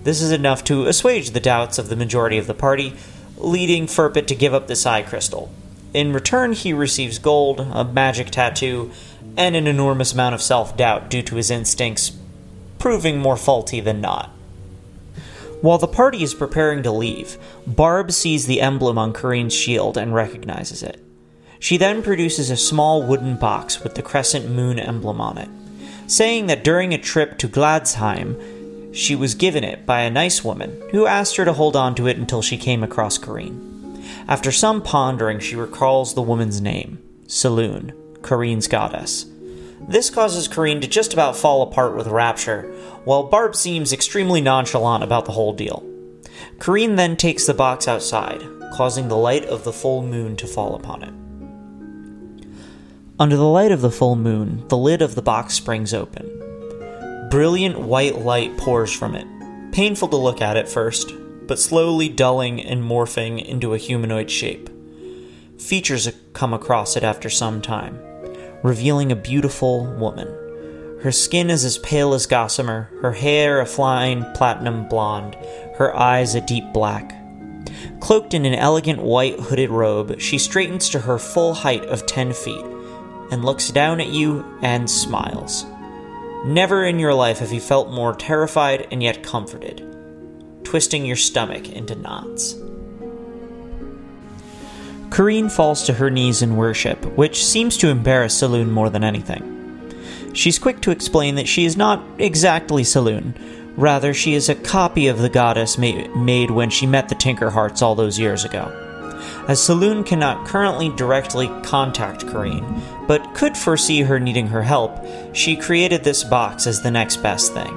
This 0.03 0.21
is 0.21 0.31
enough 0.31 0.63
to 0.65 0.87
assuage 0.87 1.31
the 1.31 1.39
doubts 1.39 1.77
of 1.77 1.89
the 1.89 1.95
majority 1.95 2.37
of 2.37 2.47
the 2.47 2.53
party, 2.53 2.93
leading 3.37 3.85
Furpit 3.85 4.27
to 4.27 4.35
give 4.35 4.53
up 4.53 4.67
the 4.67 4.75
psi 4.75 5.01
crystal. 5.01 5.51
In 5.93 6.13
return, 6.13 6.53
he 6.53 6.71
receives 6.71 7.19
gold, 7.19 7.59
a 7.59 7.83
magic 7.83 8.29
tattoo, 8.29 8.91
and 9.35 9.55
an 9.55 9.67
enormous 9.67 10.13
amount 10.13 10.35
of 10.35 10.41
self 10.41 10.77
doubt 10.77 11.09
due 11.09 11.21
to 11.23 11.35
his 11.35 11.51
instincts 11.51 12.11
proving 12.77 13.19
more 13.19 13.37
faulty 13.37 13.79
than 13.81 14.01
not. 14.01 14.29
While 15.61 15.77
the 15.77 15.87
party 15.87 16.23
is 16.23 16.33
preparing 16.33 16.83
to 16.83 16.91
leave, 16.91 17.37
Barb 17.67 18.11
sees 18.11 18.45
the 18.45 18.61
emblem 18.61 18.97
on 18.97 19.11
Kareen's 19.11 19.53
shield 19.53 19.97
and 19.97 20.15
recognizes 20.15 20.81
it. 20.81 21.03
She 21.59 21.75
then 21.75 22.01
produces 22.01 22.49
a 22.49 22.55
small 22.55 23.03
wooden 23.03 23.35
box 23.35 23.83
with 23.83 23.95
the 23.95 24.01
crescent 24.01 24.49
moon 24.49 24.79
emblem 24.79 25.19
on 25.19 25.37
it, 25.37 25.49
saying 26.07 26.47
that 26.47 26.63
during 26.63 26.93
a 26.93 26.97
trip 26.97 27.37
to 27.39 27.49
Gladsheim, 27.49 28.41
she 28.91 29.15
was 29.15 29.35
given 29.35 29.63
it 29.63 29.85
by 29.85 30.01
a 30.01 30.09
nice 30.09 30.43
woman 30.43 30.81
who 30.91 31.05
asked 31.05 31.35
her 31.37 31.45
to 31.45 31.53
hold 31.53 31.75
on 31.75 31.95
to 31.95 32.07
it 32.07 32.17
until 32.17 32.41
she 32.41 32.57
came 32.57 32.83
across 32.83 33.17
Kareen. 33.17 33.65
After 34.27 34.51
some 34.51 34.81
pondering, 34.81 35.39
she 35.39 35.55
recalls 35.55 36.13
the 36.13 36.21
woman's 36.21 36.61
name, 36.61 37.01
Selûne, 37.27 37.93
Kareen's 38.21 38.67
goddess. 38.67 39.25
This 39.87 40.09
causes 40.09 40.47
Kareen 40.47 40.81
to 40.81 40.87
just 40.87 41.13
about 41.13 41.35
fall 41.35 41.61
apart 41.61 41.95
with 41.95 42.07
rapture, 42.07 42.63
while 43.05 43.23
Barb 43.23 43.55
seems 43.55 43.93
extremely 43.93 44.41
nonchalant 44.41 45.03
about 45.03 45.25
the 45.25 45.31
whole 45.31 45.53
deal. 45.53 45.83
Kareen 46.57 46.95
then 46.95 47.15
takes 47.15 47.45
the 47.45 47.53
box 47.53 47.87
outside, 47.87 48.43
causing 48.73 49.07
the 49.07 49.17
light 49.17 49.45
of 49.45 49.63
the 49.63 49.73
full 49.73 50.03
moon 50.03 50.35
to 50.37 50.47
fall 50.47 50.75
upon 50.75 51.03
it. 51.03 51.13
Under 53.19 53.35
the 53.35 53.43
light 53.43 53.71
of 53.71 53.81
the 53.81 53.91
full 53.91 54.15
moon, 54.15 54.67
the 54.67 54.77
lid 54.77 55.01
of 55.01 55.15
the 55.15 55.21
box 55.21 55.53
springs 55.53 55.93
open. 55.93 56.48
Brilliant 57.29 57.79
white 57.79 58.17
light 58.17 58.57
pours 58.57 58.91
from 58.91 59.13
it, 59.15 59.27
painful 59.71 60.07
to 60.07 60.17
look 60.17 60.41
at 60.41 60.57
at 60.57 60.67
first, 60.67 61.13
but 61.45 61.59
slowly 61.59 62.09
dulling 62.09 62.59
and 62.61 62.83
morphing 62.83 63.43
into 63.43 63.73
a 63.73 63.77
humanoid 63.77 64.31
shape. 64.31 64.69
Features 65.59 66.11
come 66.33 66.53
across 66.53 66.97
it 66.97 67.03
after 67.03 67.29
some 67.29 67.61
time 67.61 67.99
revealing 68.63 69.11
a 69.11 69.15
beautiful 69.15 69.85
woman. 69.95 70.27
Her 71.01 71.11
skin 71.11 71.49
is 71.49 71.63
as 71.63 71.77
pale 71.77 72.13
as 72.13 72.25
gossamer, 72.25 72.89
her 73.01 73.13
hair 73.13 73.61
a 73.61 73.65
fine 73.65 74.25
platinum 74.33 74.87
blonde, 74.89 75.35
her 75.77 75.95
eyes 75.95 76.35
a 76.35 76.41
deep 76.41 76.73
black. 76.73 77.15
Cloaked 78.01 78.33
in 78.33 78.45
an 78.45 78.55
elegant 78.55 79.01
white 79.01 79.39
hooded 79.39 79.69
robe, 79.69 80.19
she 80.19 80.37
straightens 80.37 80.89
to 80.89 80.99
her 80.99 81.17
full 81.17 81.53
height 81.53 81.85
of 81.85 82.05
10 82.05 82.33
feet 82.33 82.65
and 83.31 83.45
looks 83.45 83.69
down 83.69 84.01
at 84.01 84.07
you 84.07 84.43
and 84.61 84.89
smiles. 84.89 85.65
Never 86.45 86.85
in 86.85 86.99
your 86.99 87.13
life 87.13 87.39
have 87.39 87.51
you 87.51 87.59
felt 87.59 87.91
more 87.91 88.15
terrified 88.15 88.87
and 88.91 89.03
yet 89.03 89.23
comforted, 89.23 89.85
twisting 90.63 91.05
your 91.05 91.17
stomach 91.17 91.69
into 91.69 91.95
knots. 91.95 92.53
Kareen 95.09 95.51
falls 95.51 95.83
to 95.83 95.93
her 95.93 96.09
knees 96.09 96.41
in 96.41 96.55
worship, 96.55 97.03
which 97.17 97.45
seems 97.45 97.75
to 97.77 97.89
embarrass 97.89 98.39
Selûne 98.39 98.69
more 98.69 98.89
than 98.89 99.03
anything. 99.03 99.57
She's 100.33 100.59
quick 100.59 100.79
to 100.81 100.91
explain 100.91 101.35
that 101.35 101.47
she 101.47 101.65
is 101.65 101.75
not 101.75 102.01
exactly 102.19 102.83
Selûne, 102.83 103.33
rather, 103.75 104.13
she 104.13 104.33
is 104.33 104.47
a 104.47 104.55
copy 104.55 105.07
of 105.07 105.19
the 105.19 105.29
goddess 105.29 105.77
ma- 105.77 106.07
made 106.15 106.51
when 106.51 106.69
she 106.69 106.85
met 106.85 107.09
the 107.09 107.15
Tinkerhearts 107.15 107.81
all 107.81 107.95
those 107.95 108.17
years 108.17 108.45
ago. 108.45 108.88
As 109.49 109.59
Selûne 109.59 110.05
cannot 110.05 110.45
currently 110.45 110.89
directly 110.89 111.47
contact 111.63 112.27
Kareen, 112.27 112.83
but 113.07 113.33
could 113.33 113.57
foresee 113.57 114.03
her 114.03 114.19
needing 114.19 114.45
her 114.45 114.61
help, 114.61 115.03
she 115.33 115.55
created 115.55 116.03
this 116.03 116.23
box 116.23 116.67
as 116.67 116.83
the 116.83 116.91
next 116.91 117.17
best 117.23 117.51
thing. 117.51 117.73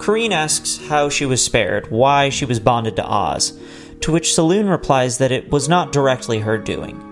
Kareen 0.00 0.30
asks 0.30 0.78
how 0.88 1.10
she 1.10 1.26
was 1.26 1.44
spared, 1.44 1.90
why 1.90 2.30
she 2.30 2.46
was 2.46 2.58
bonded 2.58 2.96
to 2.96 3.06
Oz, 3.06 3.52
to 4.00 4.10
which 4.10 4.30
Selûne 4.30 4.70
replies 4.70 5.18
that 5.18 5.30
it 5.30 5.50
was 5.50 5.68
not 5.68 5.92
directly 5.92 6.38
her 6.38 6.56
doing. 6.56 7.04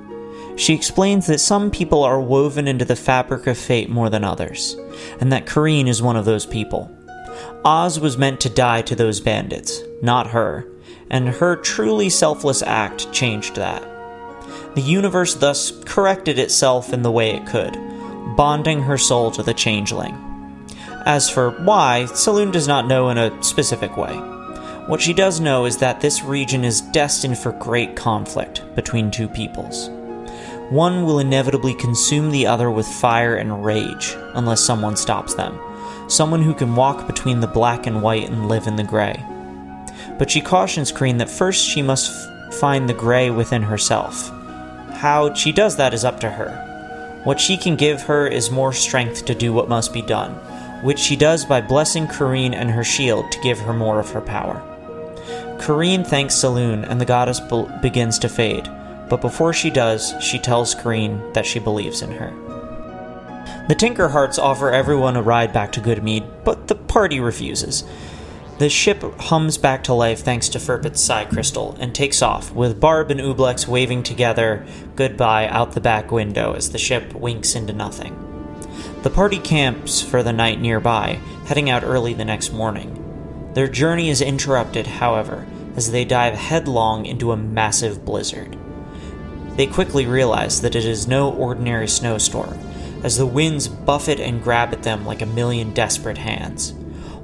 She 0.57 0.73
explains 0.73 1.27
that 1.27 1.41
some 1.41 1.71
people 1.71 2.03
are 2.03 2.19
woven 2.19 2.67
into 2.67 2.87
the 2.87 2.97
fabric 2.97 3.47
of 3.47 3.59
fate 3.59 3.91
more 3.91 4.09
than 4.09 4.25
others, 4.25 4.75
and 5.21 5.31
that 5.33 5.45
Kareen 5.45 5.87
is 5.87 6.01
one 6.01 6.17
of 6.17 6.25
those 6.25 6.47
people. 6.47 6.91
Oz 7.63 8.01
was 8.01 8.17
meant 8.17 8.41
to 8.41 8.49
die 8.49 8.81
to 8.81 8.97
those 8.97 9.21
bandits, 9.21 9.83
not 10.01 10.29
her, 10.29 10.67
and 11.11 11.29
her 11.29 11.57
truly 11.57 12.09
selfless 12.09 12.63
act 12.63 13.13
changed 13.13 13.57
that. 13.57 13.83
The 14.75 14.83
universe 14.83 15.35
thus 15.35 15.73
corrected 15.85 16.39
itself 16.39 16.93
in 16.93 17.03
the 17.03 17.11
way 17.11 17.31
it 17.31 17.47
could, 17.47 17.73
bonding 18.37 18.83
her 18.83 18.99
soul 18.99 19.31
to 19.33 19.43
the 19.43 19.55
changeling. 19.55 20.15
As 21.07 21.31
for 21.31 21.51
why, 21.51 22.07
Selûne 22.09 22.53
does 22.53 22.69
not 22.69 22.87
know 22.87 23.09
in 23.11 23.17
a 23.17 23.43
specific 23.43 23.97
way. 23.97 24.15
What 24.87 25.01
she 25.01 25.13
does 25.13 25.41
know 25.41 25.65
is 25.65 25.79
that 25.79 26.01
this 26.01 26.23
region 26.23 26.65
is 26.65 26.81
destined 26.81 27.39
for 27.39 27.53
great 27.53 27.97
conflict 27.97 28.63
between 28.75 29.11
two 29.11 29.29
peoples. 29.29 29.89
One 30.71 31.05
will 31.05 31.21
inevitably 31.21 31.75
consume 31.75 32.31
the 32.31 32.47
other 32.47 32.71
with 32.71 32.87
fire 32.87 33.37
and 33.37 33.65
rage 33.65 34.15
unless 34.35 34.61
someone 34.61 34.97
stops 34.97 35.35
them. 35.35 35.59
Someone 36.09 36.43
who 36.43 36.55
can 36.55 36.77
walk 36.77 37.07
between 37.07 37.41
the 37.41 37.47
black 37.47 37.87
and 37.87 38.03
white 38.03 38.29
and 38.29 38.49
live 38.49 38.67
in 38.67 38.77
the 38.77 38.85
gray. 38.85 39.25
But 40.19 40.31
she 40.31 40.41
cautions 40.41 40.93
Kareen 40.93 41.19
that 41.19 41.31
first 41.31 41.67
she 41.67 41.83
must 41.83 42.11
f- 42.11 42.55
find 42.55 42.89
the 42.89 42.95
gray 42.95 43.31
within 43.31 43.63
herself. 43.63 44.31
How 44.93 45.35
she 45.35 45.53
does 45.53 45.77
that 45.77 45.93
is 45.93 46.05
up 46.05 46.21
to 46.21 46.31
her. 46.31 47.21
What 47.25 47.41
she 47.41 47.57
can 47.57 47.77
give 47.77 48.03
her 48.03 48.27
is 48.27 48.51
more 48.51 48.73
strength 48.73 49.25
to 49.27 49.35
do 49.35 49.53
what 49.53 49.69
must 49.69 49.93
be 49.93 50.03
done, 50.03 50.33
which 50.83 50.99
she 50.99 51.17
does 51.17 51.45
by 51.45 51.61
blessing 51.61 52.07
Kareen 52.07 52.55
and 52.55 52.71
her 52.71 52.85
shield 52.85 53.31
to 53.33 53.41
give 53.41 53.59
her 53.59 53.73
more 53.73 53.99
of 53.99 54.11
her 54.11 54.21
power. 54.21 54.63
Kareen 55.59 56.07
thanks 56.07 56.35
Selûne 56.35 56.89
and 56.89 57.01
the 57.01 57.05
goddess 57.05 57.41
be- 57.41 57.67
begins 57.83 58.19
to 58.21 58.29
fade, 58.29 58.71
but 59.09 59.21
before 59.21 59.53
she 59.53 59.71
does, 59.71 60.15
she 60.21 60.39
tells 60.39 60.75
Kareen 60.75 61.35
that 61.35 61.47
she 61.47 61.59
believes 61.59 62.03
in 62.03 62.13
her. 62.13 62.33
The 63.69 63.75
Tinkerhearts 63.75 64.39
offer 64.39 64.71
everyone 64.71 65.17
a 65.17 65.23
ride 65.23 65.53
back 65.53 65.73
to 65.73 65.81
Goodmead, 65.81 66.25
but 66.45 66.69
the 66.69 66.77
party 66.77 67.19
refuses. 67.19 67.83
The 68.59 68.71
ship 68.71 69.03
hums 69.21 69.59
back 69.59 69.85
to 69.85 69.93
life 69.93 70.21
thanks 70.21 70.49
to 70.49 70.59
Furpit's 70.59 71.03
psi 71.03 71.27
crystal 71.27 71.77
and 71.79 71.95
takes 71.95 72.23
off, 72.23 72.51
with 72.53 72.81
Barb 72.81 73.11
and 73.11 73.21
Ublex 73.21 73.69
waving 73.69 74.03
together 74.03 74.65
goodbye 74.95 75.47
out 75.49 75.73
the 75.73 75.81
back 75.81 76.11
window 76.11 76.55
as 76.55 76.71
the 76.71 76.79
ship 76.79 77.13
winks 77.13 77.55
into 77.55 77.75
nothing. 77.75 78.17
The 79.03 79.11
party 79.11 79.39
camps 79.39 80.01
for 80.01 80.23
the 80.23 80.33
night 80.33 80.59
nearby, 80.59 81.21
heading 81.45 81.69
out 81.69 81.85
early 81.85 82.15
the 82.15 82.25
next 82.25 82.51
morning. 82.51 83.53
Their 83.53 83.69
journey 83.69 84.09
is 84.09 84.23
interrupted, 84.23 84.87
however, 84.87 85.47
as 85.77 85.91
they 85.93 86.07
dive 86.07 86.35
headlong 86.35 87.05
into 87.05 87.33
a 87.33 87.37
massive 87.37 88.07
blizzard. 88.07 88.57
They 89.57 89.67
quickly 89.67 90.07
realize 90.07 90.63
that 90.63 90.75
it 90.75 90.87
is 90.87 91.07
no 91.07 91.31
ordinary 91.31 91.89
snowstorm, 91.89 92.59
as 93.05 93.19
the 93.19 93.27
winds 93.27 93.69
buffet 93.69 94.19
and 94.19 94.43
grab 94.43 94.73
at 94.73 94.83
them 94.83 95.05
like 95.05 95.21
a 95.21 95.27
million 95.27 95.75
desperate 95.75 96.19
hands. 96.19 96.73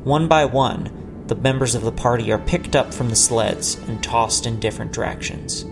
One 0.04 0.28
by 0.28 0.44
one, 0.44 1.01
the 1.32 1.40
members 1.40 1.74
of 1.74 1.80
the 1.80 1.90
party 1.90 2.30
are 2.30 2.38
picked 2.38 2.76
up 2.76 2.92
from 2.92 3.08
the 3.08 3.16
sleds 3.16 3.76
and 3.88 4.04
tossed 4.04 4.44
in 4.44 4.60
different 4.60 4.92
directions. 4.92 5.64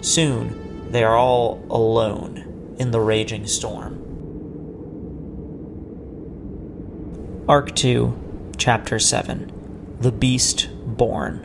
Soon, 0.00 0.90
they 0.90 1.04
are 1.04 1.16
all 1.16 1.64
alone 1.70 2.74
in 2.80 2.90
the 2.90 2.98
raging 2.98 3.46
storm. 3.46 3.94
Arc 7.48 7.76
2, 7.76 8.52
Chapter 8.56 8.98
7 8.98 9.96
The 10.00 10.10
Beast 10.10 10.68
Born. 10.84 11.44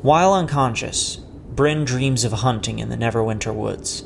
While 0.00 0.34
unconscious, 0.34 1.16
Bryn 1.16 1.84
dreams 1.84 2.22
of 2.22 2.30
hunting 2.30 2.78
in 2.78 2.90
the 2.90 2.96
Neverwinter 2.96 3.52
woods. 3.52 4.04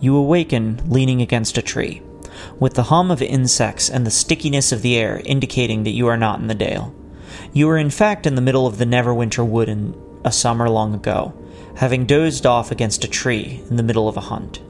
You 0.00 0.16
awaken 0.16 0.82
leaning 0.90 1.22
against 1.22 1.58
a 1.58 1.62
tree, 1.62 2.02
with 2.58 2.74
the 2.74 2.84
hum 2.84 3.10
of 3.10 3.22
insects 3.22 3.88
and 3.88 4.06
the 4.06 4.10
stickiness 4.10 4.72
of 4.72 4.82
the 4.82 4.96
air 4.96 5.20
indicating 5.24 5.84
that 5.84 5.90
you 5.90 6.06
are 6.06 6.16
not 6.16 6.40
in 6.40 6.46
the 6.46 6.54
dale. 6.54 6.94
You 7.52 7.68
are 7.70 7.78
in 7.78 7.90
fact 7.90 8.26
in 8.26 8.34
the 8.34 8.42
middle 8.42 8.66
of 8.66 8.78
the 8.78 8.84
Neverwinter 8.84 9.46
wood 9.46 9.68
in 9.68 9.94
a 10.24 10.32
summer 10.32 10.68
long 10.68 10.94
ago, 10.94 11.34
having 11.76 12.06
dozed 12.06 12.46
off 12.46 12.70
against 12.70 13.04
a 13.04 13.08
tree 13.08 13.62
in 13.68 13.76
the 13.76 13.82
middle 13.82 14.08
of 14.08 14.16
a 14.16 14.22
hunt. 14.22 14.60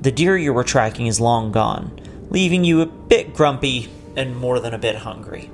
The 0.00 0.12
deer 0.12 0.36
you 0.36 0.52
were 0.52 0.64
tracking 0.64 1.06
is 1.06 1.20
long 1.20 1.50
gone, 1.50 1.98
leaving 2.30 2.64
you 2.64 2.80
a 2.80 2.86
bit 2.86 3.34
grumpy 3.34 3.88
and 4.16 4.36
more 4.36 4.60
than 4.60 4.74
a 4.74 4.78
bit 4.78 4.96
hungry. 4.96 5.50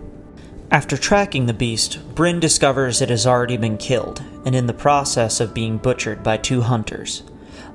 After 0.71 0.97
tracking 0.97 1.47
the 1.47 1.53
beast, 1.53 1.99
Bryn 2.15 2.39
discovers 2.39 3.01
it 3.01 3.11
has 3.11 3.27
already 3.27 3.57
been 3.57 3.77
killed 3.77 4.23
and 4.45 4.55
in 4.55 4.67
the 4.67 4.73
process 4.73 5.41
of 5.41 5.55
being 5.55 5.79
butchered 5.79 6.23
by 6.23 6.37
two 6.37 6.63
hunters. 6.63 7.25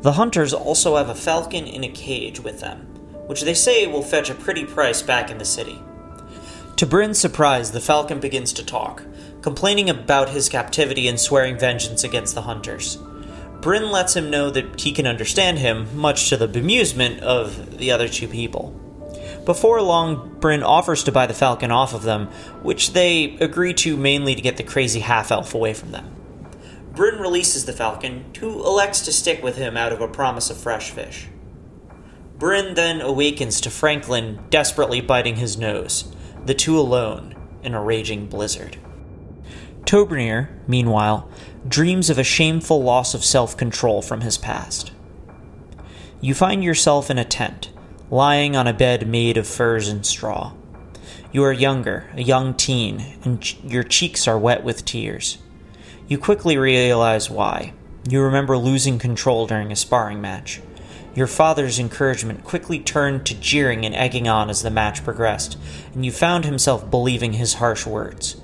The 0.02 0.14
hunters 0.14 0.54
also 0.54 0.96
have 0.96 1.10
a 1.10 1.16
falcon 1.16 1.66
in 1.66 1.84
a 1.84 1.90
cage 1.90 2.40
with 2.40 2.62
them, 2.62 2.88
which 3.28 3.42
they 3.42 3.54
say 3.54 3.88
will 3.88 4.02
fetch 4.02 4.30
a 4.30 4.36
pretty 4.36 4.66
price 4.66 5.02
back 5.02 5.30
in 5.30 5.38
the 5.38 5.46
city. 5.46 5.82
To 6.78 6.86
Bryn's 6.86 7.18
surprise, 7.18 7.72
the 7.72 7.80
falcon 7.80 8.20
begins 8.20 8.52
to 8.54 8.66
talk, 8.66 9.04
complaining 9.42 9.90
about 9.90 10.30
his 10.30 10.50
captivity 10.50 11.08
and 11.08 11.20
swearing 11.20 11.58
vengeance 11.58 12.04
against 12.04 12.36
the 12.36 12.42
hunters. 12.42 12.98
Bryn 13.62 13.90
lets 13.90 14.16
him 14.16 14.30
know 14.30 14.50
that 14.50 14.80
he 14.80 14.92
can 14.92 15.08
understand 15.08 15.60
him, 15.60 15.88
much 15.98 16.30
to 16.30 16.38
the 16.38 16.48
bemusement 16.48 17.20
of 17.20 17.78
the 17.78 17.92
other 17.92 18.08
two 18.08 18.28
people. 18.28 18.80
Before 19.46 19.82
long, 19.82 20.38
Bryn 20.40 20.64
offers 20.64 21.04
to 21.04 21.12
buy 21.12 21.28
the 21.28 21.34
falcon 21.34 21.72
off 21.72 21.94
of 21.94 22.04
them, 22.04 22.28
which 22.62 22.94
they 22.94 23.38
agree 23.40 23.74
to 23.76 23.96
mainly 23.96 24.36
to 24.36 24.42
get 24.42 24.58
the 24.58 24.64
crazy 24.64 25.00
half 25.00 25.32
elf 25.32 25.54
away 25.54 25.74
from 25.74 25.92
them. 25.92 26.12
Bryn 26.94 27.20
releases 27.20 27.66
the 27.66 27.74
falcon, 27.74 28.26
who 28.40 28.64
elects 28.66 29.02
to 29.06 29.12
stick 29.12 29.44
with 29.44 29.58
him 29.58 29.78
out 29.78 29.92
of 29.92 30.02
a 30.02 30.08
promise 30.08 30.50
of 30.50 30.58
fresh 30.58 30.92
fish. 30.92 31.28
Bryn 32.46 32.76
then 32.76 33.02
awakens 33.02 33.60
to 33.62 33.72
Franklin 33.72 34.40
desperately 34.52 35.02
biting 35.02 35.38
his 35.38 35.58
nose, 35.58 36.14
the 36.46 36.54
two 36.54 36.78
alone 36.80 37.34
in 37.64 37.74
a 37.74 37.82
raging 37.82 38.28
blizzard. 38.28 38.78
Tobernir, 39.86 40.50
meanwhile, 40.68 41.28
dreams 41.68 42.12
of 42.12 42.20
a 42.20 42.24
shameful 42.24 42.84
loss 42.84 43.16
of 43.16 43.26
self 43.26 43.58
control 43.58 44.04
from 44.04 44.22
his 44.22 44.38
past. 44.38 44.92
You 46.22 46.36
find 46.36 46.64
yourself 46.64 47.10
in 47.10 47.18
a 47.18 47.26
tent, 47.26 47.72
lying 48.12 48.56
on 48.56 48.68
a 48.68 48.74
bed 48.74 49.08
made 49.08 49.38
of 49.38 49.48
furs 49.48 49.88
and 49.88 50.06
straw. 50.06 50.54
You 51.32 51.44
are 51.46 51.52
younger, 51.52 52.12
a 52.14 52.22
young 52.22 52.54
teen, 52.54 53.18
and 53.24 53.42
ch- 53.42 53.58
your 53.64 53.82
cheeks 53.82 54.28
are 54.28 54.38
wet 54.38 54.64
with 54.64 54.86
tears. 54.86 55.40
You 56.08 56.20
quickly 56.20 56.58
realize 56.58 57.28
why. 57.28 57.74
You 58.08 58.22
remember 58.22 58.56
losing 58.56 59.00
control 59.00 59.48
during 59.48 59.72
a 59.72 59.76
sparring 59.76 60.22
match. 60.22 60.62
Your 61.16 61.28
father's 61.28 61.80
encouragement 61.80 62.44
quickly 62.44 62.80
turned 62.80 63.26
to 63.26 63.36
jeering 63.36 63.86
and 63.86 63.96
egging 63.96 64.28
on 64.28 64.50
as 64.50 64.62
the 64.62 64.70
match 64.70 65.02
progressed, 65.04 65.58
and 65.94 66.06
you 66.06 66.12
found 66.12 66.44
himself 66.44 66.92
believing 66.92 67.34
his 67.34 67.56
harsh 67.56 67.86
words. 67.86 68.36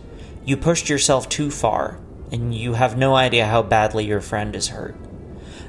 You 0.46 0.56
pushed 0.56 0.88
yourself 0.90 1.28
too 1.28 1.52
far, 1.52 2.00
and 2.32 2.56
you 2.56 2.76
have 2.76 2.98
no 2.98 3.14
idea 3.14 3.46
how 3.46 3.62
badly 3.62 4.06
your 4.06 4.22
friend 4.22 4.56
is 4.56 4.70
hurt. 4.70 4.96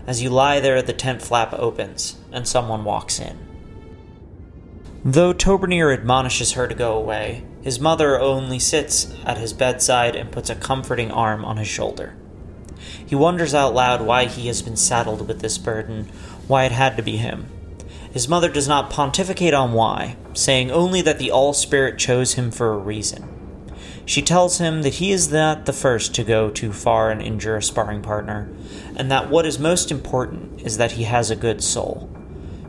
As 0.06 0.22
you 0.22 0.30
lie 0.30 0.60
there, 0.60 0.80
the 0.80 0.92
tent 0.92 1.22
flap 1.22 1.52
opens, 1.54 2.18
and 2.30 2.46
someone 2.46 2.84
walks 2.84 3.18
in. 3.18 3.36
Though 5.04 5.34
Tobernir 5.34 5.92
admonishes 5.92 6.52
her 6.52 6.68
to 6.68 6.74
go 6.74 6.96
away, 6.96 7.44
his 7.62 7.80
mother 7.80 8.20
only 8.20 8.60
sits 8.60 9.12
at 9.26 9.38
his 9.38 9.52
bedside 9.52 10.14
and 10.14 10.30
puts 10.30 10.50
a 10.50 10.54
comforting 10.54 11.10
arm 11.10 11.44
on 11.44 11.56
his 11.56 11.66
shoulder. 11.66 12.14
He 13.04 13.14
wonders 13.14 13.54
out 13.54 13.74
loud 13.74 14.02
why 14.02 14.24
he 14.26 14.46
has 14.46 14.62
been 14.62 14.76
saddled 14.76 15.26
with 15.28 15.40
this 15.40 15.58
burden, 15.58 16.08
why 16.52 16.66
it 16.66 16.72
had 16.72 16.98
to 16.98 17.02
be 17.02 17.16
him. 17.16 17.46
His 18.12 18.28
mother 18.28 18.50
does 18.50 18.68
not 18.68 18.90
pontificate 18.90 19.54
on 19.54 19.72
why, 19.72 20.16
saying 20.34 20.70
only 20.70 21.00
that 21.00 21.18
the 21.18 21.30
All 21.30 21.54
Spirit 21.54 21.98
chose 21.98 22.34
him 22.34 22.50
for 22.50 22.74
a 22.74 22.78
reason. 22.78 23.26
She 24.04 24.20
tells 24.20 24.58
him 24.58 24.82
that 24.82 24.96
he 24.96 25.12
is 25.12 25.32
not 25.32 25.64
the 25.64 25.72
first 25.72 26.14
to 26.14 26.24
go 26.24 26.50
too 26.50 26.74
far 26.74 27.10
and 27.10 27.22
injure 27.22 27.56
a 27.56 27.62
sparring 27.62 28.02
partner, 28.02 28.52
and 28.96 29.10
that 29.10 29.30
what 29.30 29.46
is 29.46 29.58
most 29.58 29.90
important 29.90 30.60
is 30.60 30.76
that 30.76 30.92
he 30.92 31.04
has 31.04 31.30
a 31.30 31.36
good 31.36 31.64
soul. 31.64 32.10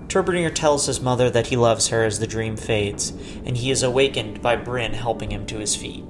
Tobernir 0.07 0.55
tells 0.55 0.85
his 0.85 1.01
mother 1.01 1.29
that 1.29 1.47
he 1.47 1.57
loves 1.57 1.89
her 1.89 2.05
as 2.05 2.19
the 2.19 2.27
dream 2.27 2.55
fades, 2.55 3.09
and 3.45 3.57
he 3.57 3.69
is 3.69 3.83
awakened 3.83 4.41
by 4.41 4.55
Bryn 4.55 4.93
helping 4.93 5.31
him 5.31 5.45
to 5.47 5.57
his 5.57 5.75
feet. 5.75 6.05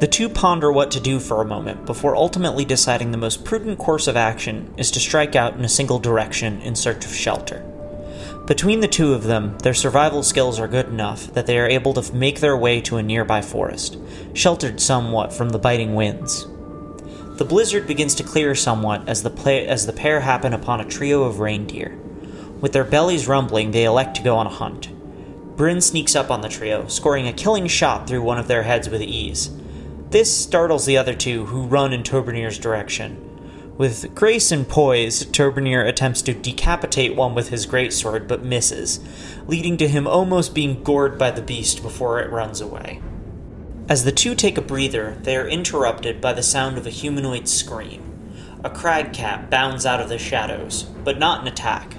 The 0.00 0.06
two 0.06 0.30
ponder 0.30 0.72
what 0.72 0.90
to 0.92 1.00
do 1.00 1.20
for 1.20 1.42
a 1.42 1.46
moment 1.46 1.84
before 1.84 2.16
ultimately 2.16 2.64
deciding 2.64 3.10
the 3.10 3.18
most 3.18 3.44
prudent 3.44 3.78
course 3.78 4.06
of 4.06 4.16
action 4.16 4.72
is 4.78 4.90
to 4.92 4.98
strike 4.98 5.36
out 5.36 5.52
in 5.56 5.62
a 5.62 5.68
single 5.68 5.98
direction 5.98 6.62
in 6.62 6.74
search 6.74 7.04
of 7.04 7.14
shelter. 7.14 7.62
Between 8.46 8.80
the 8.80 8.88
two 8.88 9.12
of 9.12 9.24
them, 9.24 9.58
their 9.58 9.74
survival 9.74 10.22
skills 10.22 10.58
are 10.58 10.66
good 10.66 10.88
enough 10.88 11.30
that 11.34 11.44
they 11.44 11.58
are 11.58 11.68
able 11.68 11.92
to 11.92 12.14
make 12.14 12.40
their 12.40 12.56
way 12.56 12.80
to 12.80 12.96
a 12.96 13.02
nearby 13.02 13.42
forest, 13.42 13.98
sheltered 14.32 14.80
somewhat 14.80 15.34
from 15.34 15.50
the 15.50 15.58
biting 15.58 15.94
winds. 15.94 16.46
The 17.36 17.44
blizzard 17.44 17.86
begins 17.86 18.14
to 18.14 18.24
clear 18.24 18.54
somewhat 18.54 19.06
as 19.06 19.22
the, 19.22 19.28
play- 19.28 19.66
as 19.66 19.84
the 19.84 19.92
pair 19.92 20.20
happen 20.20 20.54
upon 20.54 20.80
a 20.80 20.88
trio 20.88 21.24
of 21.24 21.40
reindeer. 21.40 21.94
With 22.62 22.72
their 22.72 22.84
bellies 22.84 23.28
rumbling, 23.28 23.72
they 23.72 23.84
elect 23.84 24.16
to 24.16 24.22
go 24.22 24.38
on 24.38 24.46
a 24.46 24.50
hunt. 24.50 24.88
Bryn 25.58 25.82
sneaks 25.82 26.16
up 26.16 26.30
on 26.30 26.40
the 26.40 26.48
trio, 26.48 26.86
scoring 26.86 27.28
a 27.28 27.34
killing 27.34 27.66
shot 27.66 28.06
through 28.06 28.22
one 28.22 28.38
of 28.38 28.48
their 28.48 28.62
heads 28.62 28.88
with 28.88 29.02
ease. 29.02 29.50
This 30.10 30.36
startles 30.36 30.86
the 30.86 30.98
other 30.98 31.14
two, 31.14 31.46
who 31.46 31.62
run 31.62 31.92
in 31.92 32.02
Tobernir's 32.02 32.58
direction. 32.58 33.26
With 33.78 34.12
grace 34.12 34.50
and 34.50 34.68
poise, 34.68 35.24
Tobernir 35.24 35.86
attempts 35.86 36.20
to 36.22 36.34
decapitate 36.34 37.14
one 37.14 37.32
with 37.32 37.50
his 37.50 37.64
greatsword 37.64 38.26
but 38.26 38.44
misses, 38.44 38.98
leading 39.46 39.76
to 39.76 39.86
him 39.86 40.08
almost 40.08 40.52
being 40.52 40.82
gored 40.82 41.16
by 41.16 41.30
the 41.30 41.40
beast 41.40 41.80
before 41.80 42.20
it 42.20 42.32
runs 42.32 42.60
away. 42.60 43.00
As 43.88 44.02
the 44.02 44.10
two 44.10 44.34
take 44.34 44.58
a 44.58 44.62
breather, 44.62 45.16
they 45.22 45.36
are 45.36 45.48
interrupted 45.48 46.20
by 46.20 46.32
the 46.32 46.42
sound 46.42 46.76
of 46.76 46.88
a 46.88 46.90
humanoid 46.90 47.46
scream. 47.46 48.02
A 48.64 48.70
crag 48.70 49.12
cat 49.12 49.48
bounds 49.48 49.86
out 49.86 50.00
of 50.00 50.08
the 50.08 50.18
shadows, 50.18 50.82
but 51.04 51.20
not 51.20 51.40
in 51.42 51.46
attack. 51.46 51.94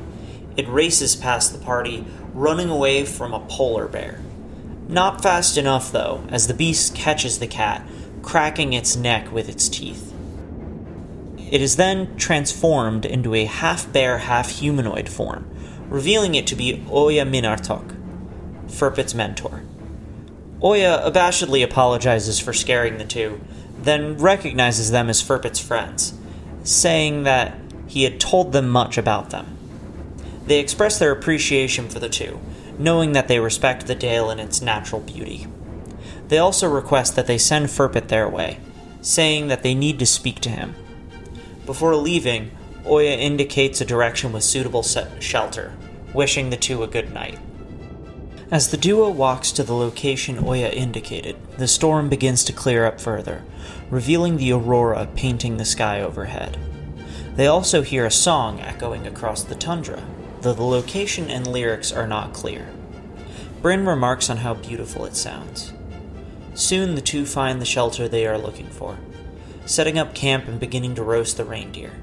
It 0.58 0.68
races 0.68 1.16
past 1.16 1.54
the 1.54 1.66
party, 1.66 2.06
running 2.34 2.70
away 2.70 3.06
from 3.06 3.34
a 3.34 3.40
polar 3.48 3.88
bear. 3.88 4.20
Not 4.88 5.24
fast 5.24 5.58
enough, 5.58 5.94
though, 5.94 6.22
as 6.28 6.48
the 6.48 6.54
beast 6.54 6.94
catches 6.94 7.40
the 7.40 7.48
cat, 7.48 7.88
cracking 8.22 8.74
its 8.74 8.96
neck 8.96 9.32
with 9.32 9.50
its 9.50 9.68
teeth. 9.70 10.14
It 11.52 11.62
is 11.62 11.76
then 11.76 12.16
transformed 12.16 13.06
into 13.06 13.36
a 13.36 13.46
half 13.46 13.92
bear, 13.92 14.20
half 14.20 14.50
humanoid 14.50 15.10
form, 15.10 15.50
revealing 15.90 16.36
it 16.36 16.48
to 16.48 16.56
be 16.56 16.86
Oya 16.90 17.26
Minartok, 17.26 17.98
Furpit's 18.68 19.14
mentor. 19.14 19.64
Oya 20.64 21.02
abashedly 21.04 21.64
apologizes 21.64 22.40
for 22.40 22.54
scaring 22.54 22.98
the 22.98 23.06
two, 23.06 23.42
then 23.82 24.18
recognizes 24.18 24.92
them 24.92 25.10
as 25.10 25.22
Furpit's 25.22 25.60
friends, 25.60 26.14
saying 26.64 27.24
that 27.24 27.58
he 27.88 28.04
had 28.04 28.20
told 28.20 28.54
them 28.54 28.70
much 28.70 28.98
about 28.98 29.32
them. 29.32 29.58
They 30.46 30.60
express 30.60 31.00
their 31.00 31.12
appreciation 31.12 31.90
for 31.90 32.00
the 32.00 32.10
two, 32.10 32.40
knowing 32.78 33.12
that 33.12 33.28
they 33.28 33.40
respect 33.40 33.88
the 33.88 33.96
Dale 33.96 34.30
and 34.30 34.40
its 34.40 34.62
natural 34.62 35.02
beauty. 35.02 35.48
They 36.32 36.38
also 36.38 36.70
request 36.70 37.18
that 37.18 37.28
they 37.28 37.38
send 37.38 37.66
Furpit 37.66 38.08
their 38.08 38.30
way, 38.30 38.62
saying 39.02 39.50
that 39.50 39.64
they 39.64 39.76
need 39.76 40.00
to 40.00 40.06
speak 40.06 40.40
to 40.40 40.50
him. 40.50 40.76
Before 41.66 41.94
leaving, 41.94 42.52
Oya 42.86 43.18
indicates 43.18 43.82
a 43.82 43.86
direction 43.86 44.32
with 44.32 44.46
suitable 44.46 44.82
shelter, 44.82 45.74
wishing 46.14 46.50
the 46.50 46.56
two 46.56 46.84
a 46.84 46.88
good 46.88 47.14
night. 47.14 47.38
As 48.50 48.70
the 48.70 48.78
duo 48.78 49.10
walks 49.10 49.52
to 49.52 49.64
the 49.64 49.74
location 49.74 50.42
Oya 50.42 50.70
indicated, 50.70 51.36
the 51.58 51.68
storm 51.68 52.08
begins 52.08 52.46
to 52.46 52.54
clear 52.54 52.86
up 52.86 53.02
further, 53.02 53.44
revealing 53.90 54.38
the 54.38 54.54
aurora 54.54 55.10
painting 55.14 55.58
the 55.58 55.66
sky 55.66 56.00
overhead. 56.00 56.58
They 57.36 57.48
also 57.48 57.82
hear 57.82 58.06
a 58.06 58.12
song 58.12 58.62
echoing 58.62 59.06
across 59.06 59.44
the 59.44 59.56
tundra, 59.56 60.02
though 60.40 60.54
the 60.54 60.64
location 60.64 61.30
and 61.30 61.46
lyrics 61.46 61.92
are 61.92 62.08
not 62.08 62.32
clear. 62.32 62.70
Bryn 63.62 63.86
remarks 63.86 64.30
on 64.30 64.38
how 64.38 64.54
beautiful 64.54 65.04
it 65.04 65.18
sounds. 65.18 65.74
Soon 66.54 66.96
the 66.96 67.02
two 67.02 67.26
find 67.26 67.62
the 67.62 67.66
shelter 67.66 68.08
they 68.08 68.28
are 68.28 68.38
looking 68.38 68.68
for, 68.68 68.98
setting 69.66 69.98
up 69.98 70.14
camp 70.14 70.48
and 70.48 70.60
beginning 70.60 70.96
to 70.96 71.04
roast 71.04 71.38
the 71.38 71.46
reindeer. 71.46 71.94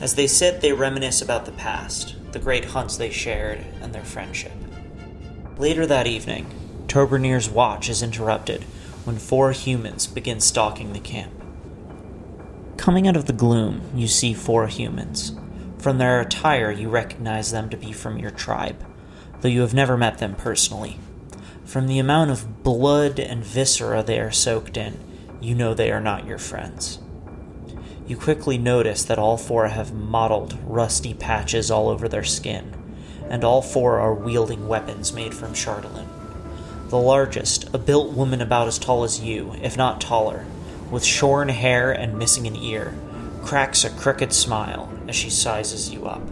As 0.00 0.14
they 0.14 0.26
sit, 0.26 0.60
they 0.60 0.72
reminisce 0.72 1.20
about 1.20 1.44
the 1.44 1.52
past, 1.52 2.14
the 2.32 2.38
great 2.38 2.66
hunts 2.66 2.96
they 2.96 3.10
shared, 3.10 3.64
and 3.80 3.92
their 3.92 4.04
friendship. 4.04 4.52
Later 5.58 5.86
that 5.86 6.06
evening, 6.06 6.46
Tobernir's 6.86 7.50
watch 7.50 7.88
is 7.88 8.02
interrupted 8.02 8.62
when 9.04 9.18
four 9.18 9.52
humans 9.52 10.06
begin 10.06 10.40
stalking 10.40 10.92
the 10.92 11.00
camp. 11.00 11.32
Coming 12.76 13.08
out 13.08 13.16
of 13.16 13.26
the 13.26 13.32
gloom, 13.32 13.82
you 13.94 14.06
see 14.06 14.32
four 14.34 14.68
humans. 14.68 15.32
From 15.78 15.98
their 15.98 16.20
attire, 16.20 16.70
you 16.70 16.88
recognize 16.88 17.50
them 17.50 17.68
to 17.70 17.76
be 17.76 17.92
from 17.92 18.18
your 18.18 18.30
tribe, 18.30 18.84
though 19.40 19.48
you 19.48 19.60
have 19.60 19.74
never 19.74 19.96
met 19.96 20.18
them 20.18 20.34
personally. 20.34 20.98
From 21.68 21.86
the 21.86 21.98
amount 21.98 22.30
of 22.30 22.62
blood 22.62 23.20
and 23.20 23.44
viscera 23.44 24.02
they 24.02 24.18
are 24.18 24.30
soaked 24.30 24.78
in, 24.78 24.98
you 25.38 25.54
know 25.54 25.74
they 25.74 25.92
are 25.92 26.00
not 26.00 26.24
your 26.26 26.38
friends. 26.38 26.98
You 28.06 28.16
quickly 28.16 28.56
notice 28.56 29.04
that 29.04 29.18
all 29.18 29.36
four 29.36 29.68
have 29.68 29.92
mottled, 29.92 30.58
rusty 30.64 31.12
patches 31.12 31.70
all 31.70 31.90
over 31.90 32.08
their 32.08 32.24
skin, 32.24 32.72
and 33.28 33.44
all 33.44 33.60
four 33.60 34.00
are 34.00 34.14
wielding 34.14 34.66
weapons 34.66 35.12
made 35.12 35.34
from 35.34 35.52
chardalyn. 35.52 36.08
The 36.88 36.96
largest, 36.96 37.68
a 37.74 37.78
built 37.78 38.14
woman 38.14 38.40
about 38.40 38.68
as 38.68 38.78
tall 38.78 39.04
as 39.04 39.20
you, 39.20 39.54
if 39.60 39.76
not 39.76 40.00
taller, 40.00 40.46
with 40.90 41.04
shorn 41.04 41.50
hair 41.50 41.92
and 41.92 42.18
missing 42.18 42.46
an 42.46 42.56
ear, 42.56 42.94
cracks 43.44 43.84
a 43.84 43.90
crooked 43.90 44.32
smile 44.32 44.90
as 45.06 45.14
she 45.14 45.28
sizes 45.28 45.90
you 45.90 46.06
up. 46.06 46.22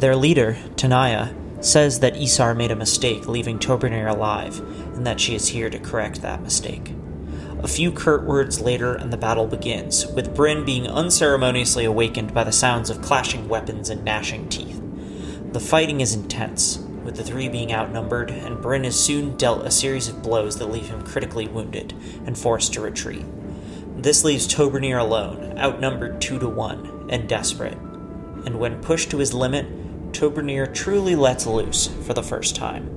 Their 0.00 0.16
leader, 0.16 0.56
Tanaya, 0.74 1.34
says 1.60 2.00
that 2.00 2.16
Isar 2.16 2.54
made 2.54 2.70
a 2.70 2.76
mistake 2.76 3.28
leaving 3.28 3.58
Tobernir 3.58 4.10
alive, 4.10 4.60
and 4.94 5.06
that 5.06 5.20
she 5.20 5.34
is 5.34 5.48
here 5.48 5.70
to 5.70 5.78
correct 5.78 6.22
that 6.22 6.42
mistake. 6.42 6.92
A 7.62 7.68
few 7.68 7.90
curt 7.90 8.24
words 8.24 8.60
later, 8.60 8.94
and 8.94 9.12
the 9.12 9.16
battle 9.16 9.46
begins, 9.46 10.06
with 10.06 10.34
Bryn 10.34 10.64
being 10.64 10.86
unceremoniously 10.86 11.84
awakened 11.84 12.34
by 12.34 12.44
the 12.44 12.52
sounds 12.52 12.90
of 12.90 13.02
clashing 13.02 13.48
weapons 13.48 13.88
and 13.88 14.04
gnashing 14.04 14.48
teeth. 14.48 14.80
The 15.52 15.60
fighting 15.60 16.00
is 16.00 16.14
intense, 16.14 16.78
with 17.02 17.16
the 17.16 17.24
three 17.24 17.48
being 17.48 17.72
outnumbered, 17.72 18.30
and 18.30 18.60
Bryn 18.60 18.84
is 18.84 18.98
soon 18.98 19.36
dealt 19.36 19.64
a 19.64 19.70
series 19.70 20.08
of 20.08 20.22
blows 20.22 20.58
that 20.58 20.70
leave 20.70 20.88
him 20.88 21.02
critically 21.02 21.48
wounded 21.48 21.94
and 22.26 22.36
forced 22.36 22.74
to 22.74 22.80
retreat. 22.80 23.24
This 23.96 24.22
leaves 24.22 24.46
Tobernir 24.46 25.00
alone, 25.00 25.58
outnumbered 25.58 26.20
two 26.20 26.38
to 26.38 26.48
one, 26.48 27.06
and 27.08 27.28
desperate. 27.28 27.78
And 28.44 28.58
when 28.58 28.82
pushed 28.82 29.10
to 29.10 29.18
his 29.18 29.32
limit, 29.32 29.66
Tobernir 30.12 30.72
truly 30.72 31.14
lets 31.14 31.46
loose 31.46 31.88
for 32.04 32.14
the 32.14 32.22
first 32.22 32.56
time. 32.56 32.96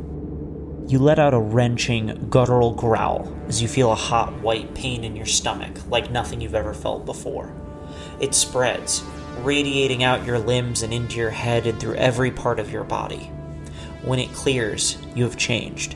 You 0.88 0.98
let 0.98 1.20
out 1.20 1.34
a 1.34 1.40
wrenching, 1.40 2.28
guttural 2.30 2.74
growl 2.74 3.32
as 3.48 3.62
you 3.62 3.68
feel 3.68 3.92
a 3.92 3.96
hot, 3.96 4.34
white 4.42 4.74
pain 4.74 5.04
in 5.04 5.16
your 5.16 5.26
stomach 5.26 5.88
like 5.90 6.10
nothing 6.10 6.42
you've 6.42 6.56
ever 6.56 6.74
felt 6.74 7.06
before. 7.06 7.54
It 8.20 8.34
spreads, 8.34 9.04
radiating 9.42 10.04
out 10.04 10.26
your 10.26 10.40
limbs 10.40 10.82
and 10.82 10.94
into 10.94 11.18
your 11.18 11.30
head 11.30 11.68
and 11.68 11.80
through 11.80 11.96
every 11.96 12.32
part 12.32 12.60
of 12.60 12.72
your 12.72 12.84
body. 12.84 13.30
When 14.04 14.18
it 14.18 14.34
clears, 14.34 14.98
you 15.14 15.26
have 15.26 15.38
changed. 15.38 15.96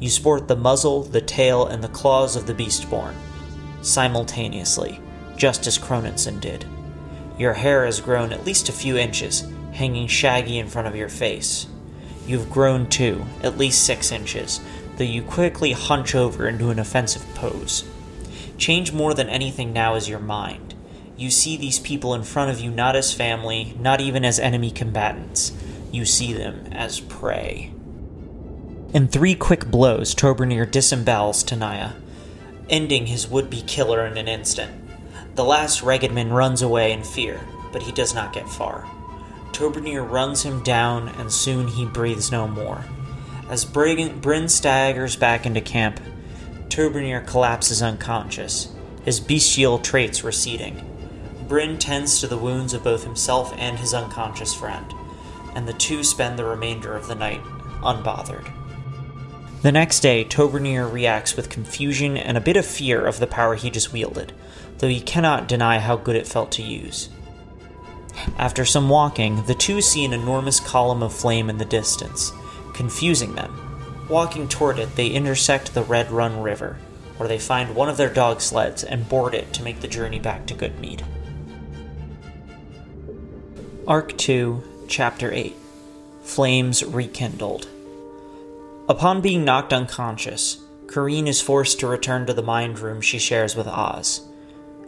You 0.00 0.10
sport 0.10 0.48
the 0.48 0.56
muzzle, 0.56 1.04
the 1.04 1.20
tail, 1.20 1.66
and 1.66 1.82
the 1.82 1.88
claws 1.88 2.36
of 2.36 2.46
the 2.46 2.54
Beastborn, 2.54 3.14
simultaneously, 3.82 5.00
just 5.36 5.66
as 5.66 5.78
Kroninson 5.78 6.40
did. 6.40 6.64
Your 7.38 7.52
hair 7.52 7.84
has 7.84 8.00
grown 8.00 8.32
at 8.32 8.44
least 8.44 8.68
a 8.68 8.72
few 8.72 8.96
inches, 8.96 9.46
hanging 9.74 10.06
shaggy 10.06 10.58
in 10.58 10.66
front 10.66 10.88
of 10.88 10.96
your 10.96 11.08
face. 11.08 11.66
You've 12.26 12.50
grown 12.50 12.88
too, 12.88 13.26
at 13.42 13.58
least 13.58 13.84
six 13.84 14.10
inches, 14.10 14.60
though 14.96 15.04
you 15.04 15.22
quickly 15.22 15.72
hunch 15.72 16.14
over 16.14 16.48
into 16.48 16.70
an 16.70 16.78
offensive 16.78 17.26
pose. 17.34 17.84
Change 18.56 18.92
more 18.92 19.12
than 19.12 19.28
anything 19.28 19.72
now 19.72 19.94
is 19.94 20.08
your 20.08 20.20
mind. 20.20 20.74
You 21.16 21.30
see 21.30 21.56
these 21.56 21.78
people 21.78 22.14
in 22.14 22.22
front 22.22 22.50
of 22.50 22.60
you 22.60 22.70
not 22.70 22.96
as 22.96 23.12
family, 23.12 23.76
not 23.78 24.00
even 24.00 24.24
as 24.24 24.40
enemy 24.40 24.70
combatants 24.70 25.52
you 25.94 26.04
see 26.04 26.32
them 26.32 26.66
as 26.72 27.00
prey. 27.00 27.72
In 28.92 29.08
three 29.08 29.34
quick 29.34 29.66
blows, 29.66 30.14
Tobernir 30.14 30.66
disembowels 30.66 31.44
Tanaya, 31.44 31.94
ending 32.68 33.06
his 33.06 33.28
would 33.28 33.48
be 33.48 33.62
killer 33.62 34.04
in 34.06 34.16
an 34.16 34.28
instant. 34.28 34.72
The 35.36 35.44
last 35.44 35.82
Reghedman 35.82 36.32
runs 36.32 36.62
away 36.62 36.92
in 36.92 37.02
fear, 37.02 37.40
but 37.72 37.82
he 37.82 37.92
does 37.92 38.14
not 38.14 38.32
get 38.32 38.48
far. 38.48 38.88
Tobernir 39.54 40.02
runs 40.08 40.42
him 40.42 40.62
down, 40.62 41.08
and 41.08 41.32
soon 41.32 41.68
he 41.68 41.86
breathes 41.86 42.30
no 42.30 42.46
more. 42.46 42.84
As 43.48 43.64
Bryn 43.64 44.48
staggers 44.48 45.16
back 45.16 45.46
into 45.46 45.60
camp, 45.62 46.00
Tobernir 46.68 47.26
collapses 47.26 47.80
unconscious, 47.80 48.68
his 49.04 49.20
bestial 49.20 49.78
traits 49.78 50.22
receding. 50.22 50.84
Bryn 51.48 51.78
tends 51.78 52.20
to 52.20 52.26
the 52.26 52.38
wounds 52.38 52.74
of 52.74 52.84
both 52.84 53.04
himself 53.04 53.54
and 53.56 53.78
his 53.78 53.94
unconscious 53.94 54.52
friend 54.52 54.92
and 55.54 55.68
the 55.68 55.72
two 55.72 56.02
spend 56.02 56.38
the 56.38 56.44
remainder 56.44 56.94
of 56.94 57.06
the 57.06 57.14
night 57.14 57.42
unbothered. 57.82 58.50
The 59.62 59.72
next 59.72 60.00
day, 60.00 60.24
Tobernir 60.24 60.92
reacts 60.92 61.36
with 61.36 61.48
confusion 61.48 62.16
and 62.16 62.36
a 62.36 62.42
bit 62.42 62.56
of 62.56 62.66
fear 62.66 63.06
of 63.06 63.18
the 63.18 63.26
power 63.26 63.54
he 63.54 63.70
just 63.70 63.92
wielded, 63.92 64.32
though 64.78 64.88
he 64.88 65.00
cannot 65.00 65.48
deny 65.48 65.78
how 65.78 65.96
good 65.96 66.16
it 66.16 66.26
felt 66.26 66.52
to 66.52 66.62
use. 66.62 67.08
After 68.38 68.64
some 68.64 68.88
walking, 68.88 69.44
the 69.44 69.54
two 69.54 69.80
see 69.80 70.04
an 70.04 70.12
enormous 70.12 70.60
column 70.60 71.02
of 71.02 71.12
flame 71.12 71.50
in 71.50 71.58
the 71.58 71.64
distance, 71.64 72.32
confusing 72.72 73.34
them. 73.34 73.60
Walking 74.08 74.48
toward 74.48 74.78
it, 74.78 74.96
they 74.96 75.08
intersect 75.08 75.74
the 75.74 75.82
Red 75.82 76.10
Run 76.10 76.42
River, 76.42 76.78
where 77.16 77.28
they 77.28 77.38
find 77.38 77.74
one 77.74 77.88
of 77.88 77.96
their 77.96 78.12
dog 78.12 78.40
sleds 78.40 78.84
and 78.84 79.08
board 79.08 79.34
it 79.34 79.52
to 79.54 79.62
make 79.62 79.80
the 79.80 79.88
journey 79.88 80.18
back 80.18 80.46
to 80.46 80.54
Goodmead. 80.54 81.02
Arc 83.86 84.16
2 84.16 84.86
Chapter 84.88 85.32
8 85.32 85.54
Flames 86.22 86.82
Rekindled. 86.84 87.68
Upon 88.88 89.20
being 89.20 89.44
knocked 89.44 89.72
unconscious, 89.72 90.58
Kareen 90.86 91.26
is 91.26 91.40
forced 91.40 91.80
to 91.80 91.86
return 91.86 92.26
to 92.26 92.34
the 92.34 92.42
mind 92.42 92.78
room 92.78 93.00
she 93.00 93.18
shares 93.18 93.56
with 93.56 93.66
Oz. 93.66 94.20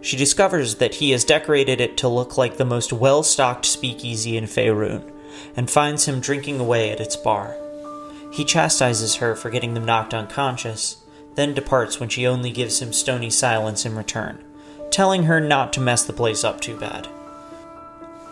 She 0.07 0.17
discovers 0.17 0.77
that 0.77 0.95
he 0.95 1.11
has 1.11 1.25
decorated 1.25 1.81
it 1.81 1.97
to 1.97 2.07
look 2.07 2.39
like 2.39 2.59
the 2.59 2.65
most 2.65 2.93
well 2.93 3.25
stocked 3.25 3.67
speakeasy 3.67 4.37
in 4.37 4.45
Faerun, 4.45 5.03
and 5.57 5.69
finds 5.69 6.05
him 6.05 6.21
drinking 6.21 6.61
away 6.61 6.91
at 6.91 7.01
its 7.01 7.17
bar. 7.17 7.57
He 8.33 8.45
chastises 8.45 9.17
her 9.17 9.35
for 9.35 9.51
getting 9.51 9.75
them 9.75 9.85
knocked 9.85 10.15
unconscious, 10.15 10.99
then 11.35 11.55
departs 11.55 11.99
when 11.99 12.09
she 12.09 12.25
only 12.25 12.53
gives 12.53 12.81
him 12.81 12.93
stony 12.93 13.31
silence 13.31 13.85
in 13.85 13.97
return, 13.97 14.45
telling 14.93 15.25
her 15.25 15.41
not 15.41 15.73
to 15.73 15.81
mess 15.81 16.05
the 16.05 16.13
place 16.13 16.45
up 16.45 16.61
too 16.61 16.79
bad. 16.79 17.09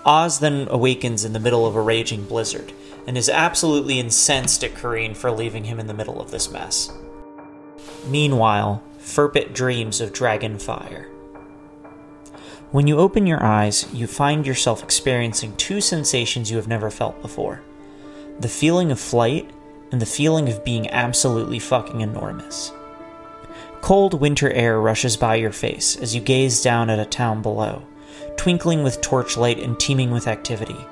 Oz 0.05 0.39
then 0.39 0.69
awakens 0.71 1.25
in 1.25 1.33
the 1.33 1.41
middle 1.41 1.67
of 1.67 1.75
a 1.75 1.83
raging 1.83 2.25
blizzard 2.25 2.73
and 3.09 3.19
is 3.19 3.29
absolutely 3.29 3.99
incensed 3.99 4.63
at 4.63 4.75
Kareen 4.75 5.17
for 5.17 5.33
leaving 5.33 5.65
him 5.65 5.81
in 5.81 5.89
the 5.89 5.93
middle 5.93 6.21
of 6.21 6.31
this 6.31 6.53
mess. 6.53 6.93
Meanwhile, 8.07 8.81
Furpit 9.01 9.53
dreams 9.53 10.01
of 10.01 10.13
dragon 10.13 10.61
fire. 10.61 11.09
When 12.75 12.89
you 12.89 12.99
open 12.99 13.25
your 13.29 13.41
eyes, 13.41 13.87
you 13.93 14.09
find 14.09 14.45
yourself 14.45 14.83
experiencing 14.83 15.55
two 15.55 15.81
sensations 15.81 16.51
you 16.51 16.57
have 16.57 16.67
never 16.67 16.91
felt 16.91 17.23
before 17.23 17.63
the 18.41 18.49
feeling 18.49 18.91
of 18.91 18.99
flight 18.99 19.49
and 19.93 20.03
the 20.03 20.07
feeling 20.07 20.49
of 20.49 20.65
being 20.65 20.91
absolutely 20.91 21.61
fucking 21.61 22.01
enormous. 22.01 22.73
Cold 23.81 24.21
winter 24.21 24.51
air 24.51 24.81
rushes 24.81 25.17
by 25.17 25.37
your 25.37 25.53
face 25.53 25.95
as 25.95 26.17
you 26.17 26.21
gaze 26.21 26.63
down 26.63 26.91
at 26.91 26.99
a 26.99 27.05
town 27.05 27.43
below 27.43 27.85
twinkling 28.37 28.83
with 28.83 29.01
torchlight 29.01 29.61
and 29.61 29.79
teeming 29.79 30.11
with 30.11 30.27
activity. 30.27 30.85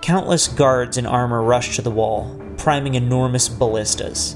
Countless 0.00 0.48
guards 0.48 0.96
in 0.96 1.06
armor 1.06 1.44
rush 1.44 1.76
to 1.76 1.82
the 1.82 1.92
wall, 1.92 2.36
priming 2.56 2.96
enormous 2.96 3.48
ballistas. 3.48 4.34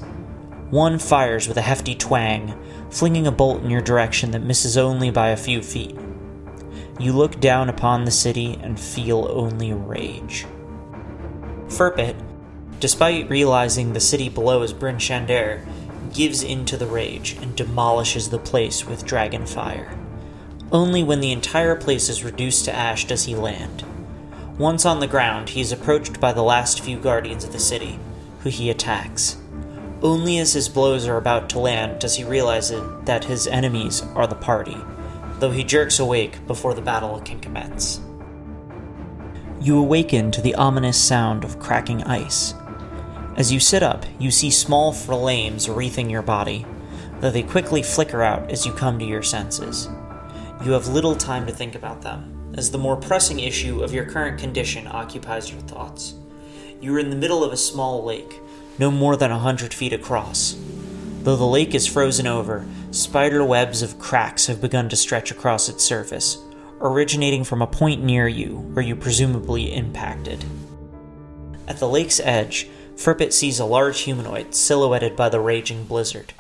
One 0.71 1.01
fires 1.01 1.49
with 1.49 1.57
a 1.57 1.63
hefty 1.63 1.97
twang, 1.97 2.57
flinging 2.89 3.27
a 3.27 3.33
bolt 3.33 3.65
in 3.65 3.71
your 3.71 3.83
direction 3.83 4.31
that 4.31 4.45
misses 4.45 4.77
only 4.77 5.11
by 5.11 5.31
a 5.31 5.37
few 5.37 5.61
feet. 5.61 5.99
You 7.03 7.13
look 7.13 7.41
down 7.41 7.69
upon 7.69 8.05
the 8.05 8.13
city 8.13 8.57
and 8.63 8.79
feel 8.79 9.27
only 9.29 9.73
rage. 9.73 10.47
Furpit, 11.67 12.15
despite 12.79 13.29
realizing 13.29 13.93
the 13.93 13.99
city 13.99 14.29
below 14.29 14.63
is 14.63 14.73
Bryn 14.73 14.99
Shander, 14.99 15.67
gives 16.15 16.45
in 16.45 16.65
to 16.67 16.77
the 16.77 16.87
rage 16.87 17.33
and 17.43 17.57
demolishes 17.57 18.31
the 18.31 18.39
place 18.39 18.87
with 18.87 19.05
dragon 19.05 19.47
fire. 19.47 19.99
Only 20.71 21.03
when 21.03 21.19
the 21.19 21.33
entire 21.33 21.75
place 21.75 22.09
is 22.09 22.23
reduced 22.23 22.67
to 22.67 22.73
ash 22.73 23.05
does 23.09 23.25
he 23.25 23.35
land. 23.35 23.85
Once 24.57 24.87
on 24.87 25.01
the 25.01 25.09
ground, 25.09 25.49
he 25.49 25.61
is 25.61 25.73
approached 25.73 26.21
by 26.21 26.33
the 26.33 26.45
last 26.45 26.83
few 26.83 27.01
guardians 27.01 27.43
of 27.43 27.51
the 27.51 27.59
city, 27.59 27.99
who 28.45 28.49
he 28.49 28.71
attacks. 28.71 29.39
Only 30.05 30.39
as 30.39 30.53
his 30.53 30.69
blows 30.69 31.09
are 31.09 31.17
about 31.17 31.51
to 31.51 31.59
land 31.59 32.01
does 32.01 32.15
he 32.15 32.23
realize 32.23 32.73
that 33.07 33.25
his 33.25 33.49
enemies 33.49 34.03
are 34.15 34.29
the 34.29 34.37
party, 34.37 34.77
though 35.43 35.51
he 35.51 35.65
jerks 35.65 35.99
awake 35.99 36.47
before 36.47 36.73
the 36.73 36.81
battle 36.81 37.21
can 37.21 37.41
commence. 37.41 38.01
You 39.61 39.79
awaken 39.79 40.31
to 40.31 40.41
the 40.41 40.55
ominous 40.55 40.97
sound 40.97 41.43
of 41.43 41.59
cracking 41.59 42.03
ice. 42.05 42.55
As 43.37 43.53
you 43.53 43.59
sit 43.61 43.83
up, 43.83 44.07
you 44.19 44.31
see 44.31 44.51
small 44.51 44.93
flames 44.93 45.69
wreathing 45.69 46.09
your 46.09 46.23
body, 46.23 46.65
though 47.21 47.31
they 47.31 47.43
quickly 47.43 47.83
flicker 47.83 48.23
out 48.23 48.53
as 48.53 48.65
you 48.65 48.73
come 48.73 48.99
to 49.01 49.05
your 49.05 49.23
senses 49.23 49.89
you 50.65 50.73
have 50.73 50.87
little 50.87 51.17
time 51.17 51.45
to 51.47 51.53
think 51.53 51.75
about 51.75 52.03
them, 52.03 52.53
as 52.57 52.71
the 52.71 52.79
more 52.79 52.97
pressing 52.97 53.41
issue 53.41 53.83
of 53.83 53.93
your 53.93 54.05
current 54.05 54.39
condition 54.39 54.87
occupies 54.87 55.51
your 55.51 55.61
thoughts. 55.63 56.15
You 56.81 56.95
are 56.95 57.01
in 57.01 57.11
the 57.11 57.17
middle 57.17 57.43
of 57.43 57.53
a 57.53 57.57
small 57.57 58.05
lake, 58.05 58.41
no 58.79 58.91
more 58.91 59.17
than 59.17 59.33
a 59.33 59.39
hundred 59.39 59.75
feet 59.75 59.93
across. 59.93 60.57
Though 61.23 61.37
the 61.37 61.45
lake 61.45 61.73
is 61.73 61.87
frozen 61.87 62.27
over, 62.27 62.67
spider 62.91 63.45
webs 63.45 63.81
of 63.81 64.01
cracks 64.01 64.49
have 64.49 64.61
begun 64.61 64.89
to 64.89 64.97
stretch 64.97 65.31
across 65.31 65.69
its 65.69 65.85
surface, 65.85 66.37
originating 66.81 67.45
from 67.45 67.63
a 67.63 67.67
point 67.69 68.03
near 68.03 68.27
you 68.27 68.57
where 68.73 68.85
you 68.85 68.97
presumably 68.97 69.73
impacted. 69.73 70.45
At 71.69 71.79
the 71.79 71.89
lake's 71.89 72.19
edge, 72.19 72.69
Furpit 72.97 73.33
sees 73.33 73.61
a 73.61 73.65
large 73.65 74.01
humanoid 74.01 74.53
silhouetted 74.53 75.15
by 75.15 75.29
the 75.29 75.39
raging 75.39 75.85
blizzard. 75.85 76.33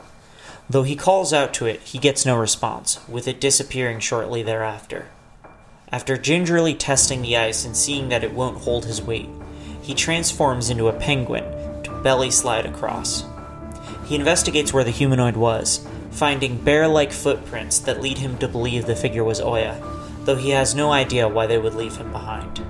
Though 0.68 0.82
he 0.82 0.96
calls 0.96 1.32
out 1.32 1.54
to 1.54 1.66
it, 1.66 1.80
he 1.82 1.98
gets 1.98 2.26
no 2.26 2.36
response, 2.36 2.98
with 3.08 3.28
it 3.28 3.40
disappearing 3.40 4.00
shortly 4.00 4.42
thereafter. 4.42 5.06
After 5.92 6.16
gingerly 6.16 6.74
testing 6.74 7.22
the 7.22 7.36
ice 7.36 7.64
and 7.64 7.76
seeing 7.76 8.08
that 8.08 8.24
it 8.24 8.34
won't 8.34 8.62
hold 8.62 8.86
his 8.86 9.00
weight, 9.00 9.28
he 9.80 9.94
transforms 9.94 10.70
into 10.70 10.88
a 10.88 10.98
penguin 10.98 11.44
to 11.84 12.00
belly 12.02 12.32
slide 12.32 12.66
across. 12.66 13.24
He 14.04 14.14
investigates 14.14 14.72
where 14.72 14.84
the 14.84 14.90
humanoid 14.90 15.36
was, 15.36 15.86
finding 16.10 16.58
bear 16.58 16.88
like 16.88 17.12
footprints 17.12 17.78
that 17.80 18.00
lead 18.00 18.18
him 18.18 18.36
to 18.38 18.48
believe 18.48 18.86
the 18.86 18.96
figure 18.96 19.24
was 19.24 19.40
Oya, 19.40 19.80
though 20.24 20.36
he 20.36 20.50
has 20.50 20.74
no 20.74 20.92
idea 20.92 21.28
why 21.28 21.46
they 21.46 21.58
would 21.58 21.74
leave 21.74 21.96
him 21.96 22.12
behind. 22.12 22.64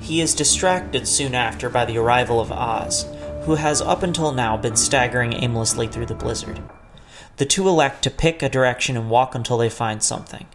He 0.00 0.20
is 0.20 0.34
distracted 0.34 1.06
soon 1.06 1.34
after 1.34 1.68
by 1.68 1.84
the 1.84 1.98
arrival 1.98 2.40
of 2.40 2.50
Oz, 2.50 3.06
who 3.42 3.56
has 3.56 3.80
up 3.82 4.02
until 4.02 4.32
now 4.32 4.56
been 4.56 4.76
staggering 4.76 5.32
aimlessly 5.32 5.86
through 5.86 6.06
the 6.06 6.14
blizzard. 6.14 6.62
The 7.36 7.46
two 7.46 7.68
elect 7.68 8.02
to 8.04 8.10
pick 8.10 8.42
a 8.42 8.48
direction 8.48 8.96
and 8.96 9.10
walk 9.10 9.34
until 9.34 9.58
they 9.58 9.68
find 9.68 10.02
something, 10.02 10.46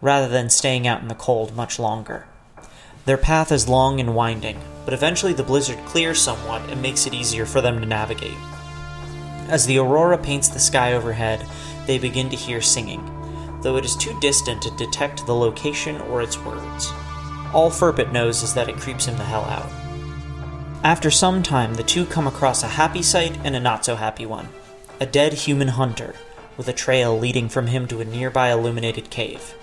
rather 0.00 0.28
than 0.28 0.50
staying 0.50 0.86
out 0.86 1.02
in 1.02 1.08
the 1.08 1.14
cold 1.14 1.56
much 1.56 1.78
longer. 1.78 2.26
Their 3.04 3.18
path 3.18 3.50
is 3.50 3.68
long 3.68 3.98
and 3.98 4.14
winding, 4.14 4.60
but 4.84 4.94
eventually 4.94 5.32
the 5.32 5.42
blizzard 5.42 5.84
clears 5.84 6.20
somewhat 6.20 6.62
and 6.70 6.80
makes 6.80 7.06
it 7.06 7.14
easier 7.14 7.44
for 7.44 7.60
them 7.60 7.80
to 7.80 7.86
navigate. 7.86 8.36
As 9.48 9.66
the 9.66 9.78
aurora 9.78 10.18
paints 10.18 10.48
the 10.48 10.58
sky 10.58 10.94
overhead, 10.94 11.46
they 11.86 11.98
begin 11.98 12.30
to 12.30 12.36
hear 12.36 12.60
singing, 12.60 13.04
though 13.62 13.76
it 13.76 13.84
is 13.84 13.96
too 13.96 14.18
distant 14.20 14.62
to 14.62 14.70
detect 14.76 15.26
the 15.26 15.34
location 15.34 16.00
or 16.02 16.22
its 16.22 16.38
words. 16.38 16.90
All 17.52 17.70
Furpit 17.70 18.12
knows 18.12 18.42
is 18.42 18.54
that 18.54 18.68
it 18.68 18.76
creeps 18.76 19.06
him 19.06 19.16
the 19.16 19.24
hell 19.24 19.44
out. 19.44 19.68
After 20.84 21.10
some 21.10 21.42
time, 21.42 21.74
the 21.74 21.82
two 21.82 22.06
come 22.06 22.26
across 22.26 22.62
a 22.62 22.68
happy 22.68 23.02
sight 23.02 23.38
and 23.44 23.54
a 23.54 23.60
not 23.60 23.84
so 23.84 23.96
happy 23.96 24.26
one 24.26 24.48
a 25.00 25.06
dead 25.06 25.32
human 25.32 25.68
hunter, 25.68 26.14
with 26.56 26.68
a 26.68 26.72
trail 26.72 27.18
leading 27.18 27.48
from 27.48 27.66
him 27.66 27.88
to 27.88 28.00
a 28.00 28.04
nearby 28.04 28.52
illuminated 28.52 29.10
cave. 29.10 29.54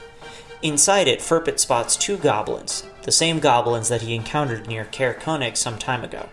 Inside 0.61 1.07
it, 1.07 1.21
Furpit 1.21 1.59
spots 1.59 1.95
two 1.95 2.17
goblins, 2.17 2.85
the 3.03 3.11
same 3.11 3.39
goblins 3.39 3.87
that 3.87 4.01
he 4.01 4.15
encountered 4.15 4.67
near 4.67 4.83
Konig 4.83 5.55
some 5.55 5.77
time 5.77 6.03
ago. 6.03 6.27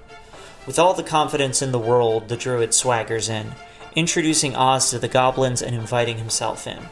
With 0.67 0.79
all 0.81 0.95
the 0.95 1.03
confidence 1.05 1.63
in 1.63 1.71
the 1.71 1.79
world, 1.79 2.29
the 2.29 2.37
druid 2.37 2.71
swaggers 2.71 3.31
in, 3.31 3.53
introducing 3.95 4.57
Oz 4.57 4.91
to 4.91 4.99
the 4.99 5.09
goblins 5.09 5.63
and 5.63 5.75
inviting 5.75 6.19
himself 6.19 6.67
in. 6.67 6.89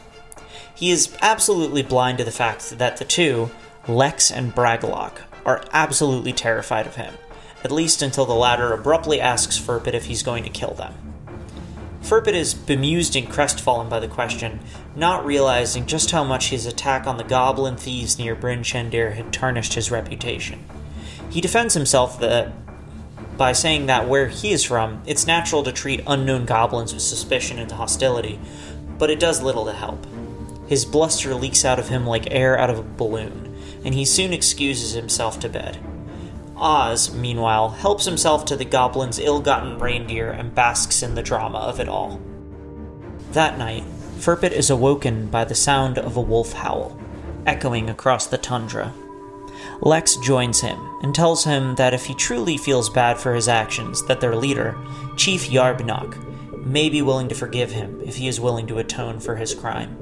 He 0.73 0.91
is 0.91 1.15
absolutely 1.21 1.83
blind 1.83 2.17
to 2.19 2.23
the 2.23 2.31
fact 2.31 2.77
that 2.77 2.97
the 2.97 3.05
two, 3.05 3.51
Lex 3.87 4.31
and 4.31 4.55
Bragalock, 4.55 5.21
are 5.45 5.63
absolutely 5.73 6.33
terrified 6.33 6.87
of 6.87 6.95
him, 6.95 7.13
at 7.63 7.71
least 7.71 8.01
until 8.01 8.25
the 8.25 8.33
latter 8.33 8.73
abruptly 8.73 9.19
asks 9.19 9.59
Furpit 9.59 9.93
if 9.93 10.05
he's 10.05 10.23
going 10.23 10.43
to 10.43 10.49
kill 10.49 10.73
them. 10.73 10.93
Furpit 12.01 12.33
is 12.33 12.53
bemused 12.53 13.15
and 13.15 13.29
crestfallen 13.29 13.89
by 13.89 13.99
the 13.99 14.07
question, 14.07 14.59
not 14.95 15.25
realizing 15.25 15.85
just 15.85 16.11
how 16.11 16.23
much 16.23 16.49
his 16.49 16.65
attack 16.65 17.07
on 17.07 17.17
the 17.17 17.23
goblin 17.23 17.75
thieves 17.75 18.17
near 18.17 18.35
Bryn 18.35 18.61
Shander 18.61 19.15
had 19.15 19.33
tarnished 19.33 19.73
his 19.73 19.91
reputation. 19.91 20.63
He 21.29 21.41
defends 21.41 21.73
himself 21.73 22.19
that 22.19 22.53
by 23.37 23.51
saying 23.51 23.85
that 23.85 24.07
where 24.07 24.27
he 24.27 24.51
is 24.51 24.63
from, 24.63 25.01
it's 25.05 25.27
natural 25.27 25.63
to 25.63 25.71
treat 25.71 26.03
unknown 26.07 26.45
goblins 26.45 26.93
with 26.93 27.03
suspicion 27.03 27.59
and 27.59 27.71
hostility, 27.71 28.39
but 28.97 29.09
it 29.09 29.19
does 29.19 29.41
little 29.41 29.65
to 29.65 29.73
help. 29.73 30.05
His 30.67 30.85
bluster 30.85 31.35
leaks 31.35 31.63
out 31.63 31.79
of 31.79 31.89
him 31.89 32.07
like 32.07 32.31
air 32.31 32.57
out 32.57 32.69
of 32.69 32.79
a 32.79 32.83
balloon, 32.83 33.55
and 33.83 33.93
he 33.93 34.05
soon 34.05 34.33
excuses 34.33 34.93
himself 34.93 35.39
to 35.41 35.49
bed. 35.49 35.77
Oz, 36.57 37.13
meanwhile, 37.13 37.69
helps 37.69 38.05
himself 38.05 38.45
to 38.45 38.55
the 38.55 38.65
goblin's 38.65 39.19
ill 39.19 39.41
gotten 39.41 39.77
reindeer 39.77 40.31
and 40.31 40.55
basks 40.55 41.03
in 41.03 41.15
the 41.15 41.23
drama 41.23 41.59
of 41.59 41.79
it 41.79 41.89
all. 41.89 42.21
That 43.31 43.57
night, 43.57 43.83
Furpit 44.17 44.51
is 44.51 44.69
awoken 44.69 45.27
by 45.27 45.43
the 45.43 45.55
sound 45.55 45.97
of 45.97 46.15
a 46.15 46.21
wolf 46.21 46.53
howl, 46.53 46.97
echoing 47.45 47.89
across 47.89 48.25
the 48.25 48.37
tundra. 48.37 48.93
Lex 49.81 50.15
joins 50.17 50.61
him 50.61 50.79
and 51.01 51.13
tells 51.13 51.43
him 51.43 51.75
that 51.75 51.93
if 51.93 52.05
he 52.05 52.13
truly 52.13 52.57
feels 52.57 52.89
bad 52.89 53.17
for 53.17 53.33
his 53.33 53.47
actions, 53.47 54.05
that 54.05 54.21
their 54.21 54.35
leader, 54.35 54.77
Chief 55.17 55.49
Yarbnock, 55.49 56.65
may 56.65 56.89
be 56.89 57.01
willing 57.01 57.27
to 57.29 57.35
forgive 57.35 57.71
him 57.71 58.01
if 58.05 58.15
he 58.15 58.27
is 58.27 58.39
willing 58.39 58.67
to 58.67 58.79
atone 58.79 59.19
for 59.19 59.35
his 59.35 59.53
crime. 59.53 59.97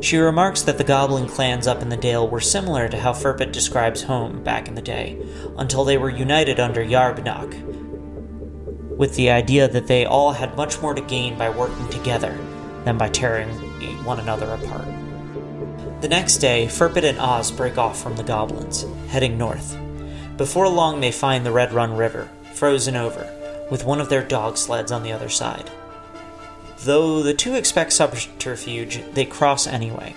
She 0.00 0.16
remarks 0.16 0.62
that 0.62 0.78
the 0.78 0.84
goblin 0.84 1.28
clans 1.28 1.66
up 1.66 1.82
in 1.82 1.88
the 1.88 1.96
Dale 1.96 2.28
were 2.28 2.40
similar 2.40 2.88
to 2.88 2.98
how 2.98 3.12
Furpit 3.12 3.52
describes 3.52 4.02
home 4.02 4.42
back 4.42 4.68
in 4.68 4.74
the 4.74 4.82
day, 4.82 5.20
until 5.58 5.84
they 5.84 5.98
were 5.98 6.10
united 6.10 6.58
under 6.60 6.84
Yarbnock, 6.84 7.52
with 8.96 9.16
the 9.16 9.30
idea 9.30 9.68
that 9.68 9.86
they 9.86 10.04
all 10.04 10.32
had 10.32 10.56
much 10.56 10.80
more 10.80 10.94
to 10.94 11.00
gain 11.02 11.38
by 11.38 11.50
working 11.50 11.88
together 11.88 12.36
than 12.84 12.98
by 12.98 13.08
tearing 13.08 13.48
one 14.04 14.20
another 14.20 14.46
apart. 14.46 14.86
The 16.00 16.08
next 16.08 16.38
day, 16.38 16.64
Furpit 16.66 17.04
and 17.04 17.18
Oz 17.18 17.50
break 17.50 17.76
off 17.76 18.02
from 18.02 18.16
the 18.16 18.22
goblins, 18.22 18.86
heading 19.08 19.36
north. 19.36 19.76
Before 20.38 20.66
long, 20.66 21.00
they 21.02 21.12
find 21.12 21.44
the 21.44 21.52
Red 21.52 21.74
Run 21.74 21.94
River, 21.94 22.30
frozen 22.54 22.96
over, 22.96 23.30
with 23.70 23.84
one 23.84 24.00
of 24.00 24.08
their 24.08 24.22
dog 24.22 24.56
sleds 24.56 24.90
on 24.90 25.02
the 25.02 25.12
other 25.12 25.28
side. 25.28 25.70
Though 26.84 27.22
the 27.22 27.34
two 27.34 27.54
expect 27.54 27.92
subterfuge, 27.92 29.02
they 29.12 29.26
cross 29.26 29.66
anyway. 29.66 30.14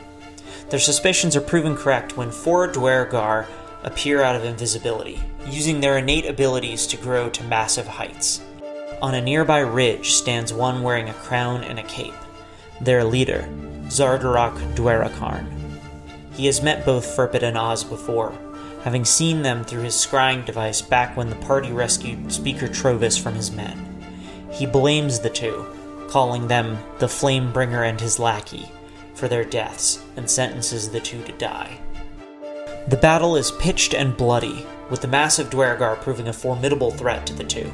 Their 0.70 0.80
suspicions 0.80 1.36
are 1.36 1.42
proven 1.42 1.76
correct 1.76 2.16
when 2.16 2.32
four 2.32 2.66
Duergar 2.70 3.48
appear 3.84 4.22
out 4.24 4.38
of 4.38 4.46
invisibility, 4.46 5.20
using 5.46 5.82
their 5.82 5.98
innate 5.98 6.26
abilities 6.26 6.88
to 6.88 6.98
grow 6.98 7.30
to 7.32 7.44
massive 7.44 7.88
heights. 7.88 8.42
On 9.02 9.16
a 9.16 9.22
nearby 9.22 9.60
ridge 9.60 10.14
stands 10.14 10.54
one 10.54 10.82
wearing 10.82 11.10
a 11.10 11.14
crown 11.14 11.62
and 11.66 11.78
a 11.78 11.84
cape, 11.84 12.14
their 12.80 13.04
leader, 13.04 13.50
Zardarak 13.88 14.76
Duerakarn. 14.76 15.63
He 16.34 16.48
has 16.48 16.62
met 16.62 16.86
both 16.86 17.06
Furpit 17.06 17.44
and 17.44 17.58
Oz 17.58 17.84
before, 17.84 18.34
having 18.84 19.06
seen 19.06 19.44
them 19.44 19.64
through 19.64 19.84
his 19.84 19.96
scrying 19.96 20.46
device 20.46 20.82
back 20.82 21.16
when 21.16 21.30
the 21.30 21.36
party 21.38 21.72
rescued 21.72 22.32
Speaker 22.32 22.68
Trovis 22.68 23.22
from 23.22 23.36
his 23.36 23.52
men. 23.52 23.90
He 24.52 24.66
blames 24.66 25.20
the 25.20 25.30
two, 25.30 25.66
calling 26.10 26.48
them 26.48 26.78
the 27.00 27.08
Flamebringer 27.08 27.88
and 27.88 28.00
his 28.00 28.20
lackey, 28.20 28.72
for 29.14 29.28
their 29.28 29.46
deaths, 29.46 30.04
and 30.16 30.30
sentences 30.30 30.90
the 30.90 31.00
two 31.00 31.24
to 31.24 31.32
die. 31.34 31.80
The 32.88 32.98
battle 32.98 33.36
is 33.36 33.52
pitched 33.52 33.94
and 33.94 34.18
bloody, 34.18 34.66
with 34.90 35.02
the 35.02 35.08
massive 35.08 35.50
Duergar 35.50 35.96
proving 35.98 36.28
a 36.28 36.34
formidable 36.34 36.92
threat 36.92 37.26
to 37.28 37.34
the 37.34 37.44
two. 37.44 37.72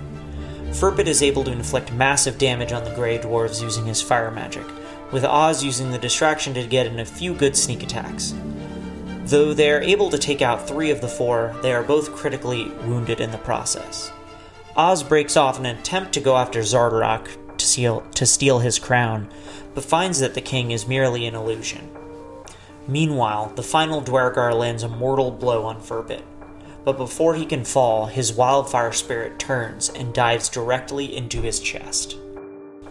Furpit 0.71 1.07
is 1.07 1.23
able 1.23 1.43
to 1.45 1.51
inflict 1.51 1.91
massive 1.91 2.37
damage 2.37 2.71
on 2.71 2.83
the 2.83 2.93
Grey 2.93 3.17
Dwarves 3.17 3.61
using 3.61 3.85
his 3.85 4.01
fire 4.01 4.29
magic, 4.29 4.65
with 5.11 5.23
Oz 5.23 5.63
using 5.63 5.91
the 5.91 5.97
distraction 5.97 6.53
to 6.53 6.67
get 6.67 6.87
in 6.87 6.99
a 6.99 7.05
few 7.05 7.33
good 7.33 7.55
sneak 7.55 7.83
attacks. 7.83 8.33
Though 9.25 9.53
they 9.53 9.71
are 9.71 9.81
able 9.81 10.09
to 10.09 10.17
take 10.17 10.41
out 10.41 10.67
three 10.67 10.91
of 10.91 11.01
the 11.01 11.07
four, 11.07 11.55
they 11.61 11.73
are 11.73 11.83
both 11.83 12.15
critically 12.15 12.69
wounded 12.85 13.21
in 13.21 13.31
the 13.31 13.37
process. 13.37 14.11
Oz 14.75 15.03
breaks 15.03 15.37
off 15.37 15.59
an 15.59 15.65
attempt 15.65 16.13
to 16.13 16.21
go 16.21 16.37
after 16.37 16.61
Zardarak 16.61 17.57
to 17.57 17.65
steal, 17.65 18.01
to 18.15 18.25
steal 18.25 18.59
his 18.59 18.79
crown, 18.79 19.29
but 19.75 19.85
finds 19.85 20.19
that 20.19 20.33
the 20.33 20.41
king 20.41 20.71
is 20.71 20.87
merely 20.87 21.25
an 21.25 21.35
illusion. 21.35 21.89
Meanwhile, 22.87 23.53
the 23.55 23.63
final 23.63 24.01
Duergar 24.01 24.53
lands 24.53 24.81
a 24.81 24.89
mortal 24.89 25.29
blow 25.29 25.63
on 25.65 25.79
Furpit, 25.79 26.23
but 26.83 26.97
before 26.97 27.35
he 27.35 27.45
can 27.45 27.65
fall, 27.65 28.07
his 28.07 28.33
wildfire 28.33 28.91
spirit 28.93 29.37
turns 29.37 29.89
and 29.89 30.13
dives 30.13 30.49
directly 30.49 31.15
into 31.15 31.41
his 31.41 31.59
chest. 31.59 32.15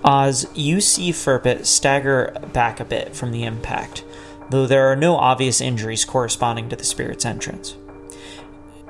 Oz, 0.04 0.46
you 0.54 0.80
see 0.80 1.11
Furpit 1.11 1.66
stagger 1.66 2.34
back 2.52 2.80
a 2.80 2.84
bit 2.84 3.16
from 3.16 3.32
the 3.32 3.44
impact, 3.44 4.04
though 4.50 4.66
there 4.66 4.90
are 4.90 4.96
no 4.96 5.16
obvious 5.16 5.61
injuries 5.61 6.04
corresponding 6.04 6.68
to 6.68 6.76
the 6.76 6.84
spirit's 6.84 7.24
entrance. 7.24 7.76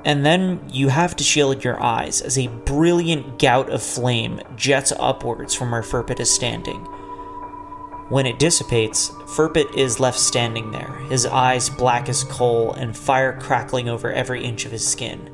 And 0.05 0.25
then 0.25 0.61
you 0.71 0.89
have 0.89 1.15
to 1.17 1.23
shield 1.23 1.63
your 1.63 1.81
eyes 1.81 2.21
as 2.21 2.37
a 2.37 2.47
brilliant 2.47 3.39
gout 3.39 3.69
of 3.69 3.83
flame 3.83 4.39
jets 4.55 4.93
upwards 4.97 5.53
from 5.53 5.71
where 5.71 5.81
Furpit 5.81 6.19
is 6.19 6.31
standing. 6.31 6.79
When 8.09 8.25
it 8.25 8.39
dissipates, 8.39 9.09
Furpit 9.09 9.75
is 9.75 9.99
left 9.99 10.19
standing 10.19 10.71
there, 10.71 10.95
his 11.09 11.25
eyes 11.25 11.69
black 11.69 12.07
as 12.07 12.23
coal 12.23 12.73
and 12.73 12.95
fire 12.95 13.37
crackling 13.39 13.89
over 13.89 14.11
every 14.11 14.43
inch 14.43 14.65
of 14.65 14.71
his 14.71 14.87
skin. 14.87 15.29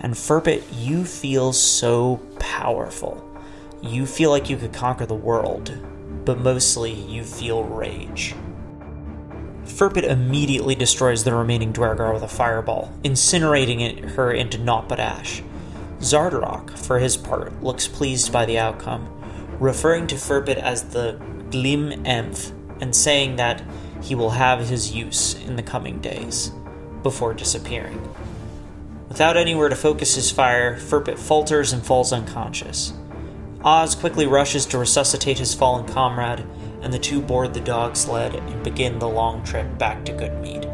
And 0.00 0.14
Furpit, 0.14 0.64
you 0.74 1.04
feel 1.04 1.52
so 1.52 2.16
powerful. 2.38 3.31
You 3.82 4.06
feel 4.06 4.30
like 4.30 4.48
you 4.48 4.56
could 4.56 4.72
conquer 4.72 5.06
the 5.06 5.14
world, 5.14 5.76
but 6.24 6.38
mostly 6.38 6.92
you 6.92 7.24
feel 7.24 7.64
rage. 7.64 8.32
Furpit 9.64 10.04
immediately 10.04 10.76
destroys 10.76 11.24
the 11.24 11.34
remaining 11.34 11.72
Duergar 11.72 12.14
with 12.14 12.22
a 12.22 12.28
fireball, 12.28 12.92
incinerating 13.02 13.80
it, 13.80 14.10
her 14.10 14.30
into 14.30 14.58
naught 14.58 14.88
but 14.88 15.00
ash. 15.00 15.42
Xardorok, 15.98 16.78
for 16.78 17.00
his 17.00 17.16
part, 17.16 17.60
looks 17.60 17.88
pleased 17.88 18.32
by 18.32 18.44
the 18.44 18.58
outcome, 18.58 19.08
referring 19.58 20.06
to 20.08 20.14
Furpit 20.14 20.58
as 20.58 20.90
the 20.90 21.20
Glim 21.50 22.04
Emph 22.04 22.52
and 22.80 22.94
saying 22.94 23.36
that 23.36 23.62
he 24.00 24.14
will 24.14 24.30
have 24.30 24.68
his 24.68 24.92
use 24.92 25.34
in 25.46 25.56
the 25.56 25.62
coming 25.62 26.00
days, 26.00 26.52
before 27.02 27.34
disappearing. 27.34 28.00
Without 29.08 29.36
anywhere 29.36 29.68
to 29.68 29.76
focus 29.76 30.14
his 30.14 30.30
fire, 30.30 30.76
Furpit 30.78 31.18
falters 31.18 31.72
and 31.72 31.84
falls 31.84 32.12
unconscious. 32.12 32.92
Oz 33.64 33.94
quickly 33.94 34.26
rushes 34.26 34.66
to 34.66 34.78
resuscitate 34.78 35.38
his 35.38 35.54
fallen 35.54 35.86
comrade, 35.86 36.44
and 36.80 36.92
the 36.92 36.98
two 36.98 37.22
board 37.22 37.54
the 37.54 37.60
dog 37.60 37.96
sled 37.96 38.34
and 38.34 38.64
begin 38.64 38.98
the 38.98 39.08
long 39.08 39.44
trip 39.44 39.78
back 39.78 40.04
to 40.04 40.12
Goodmead. 40.12 40.71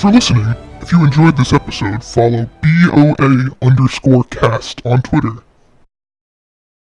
For 0.00 0.10
listening. 0.10 0.46
If 0.80 0.92
you 0.92 1.04
enjoyed 1.04 1.36
this 1.36 1.52
episode, 1.52 2.02
follow 2.02 2.48
BOA 2.62 3.50
underscore 3.60 4.24
cast 4.24 4.80
on 4.86 5.02
Twitter 5.02 5.42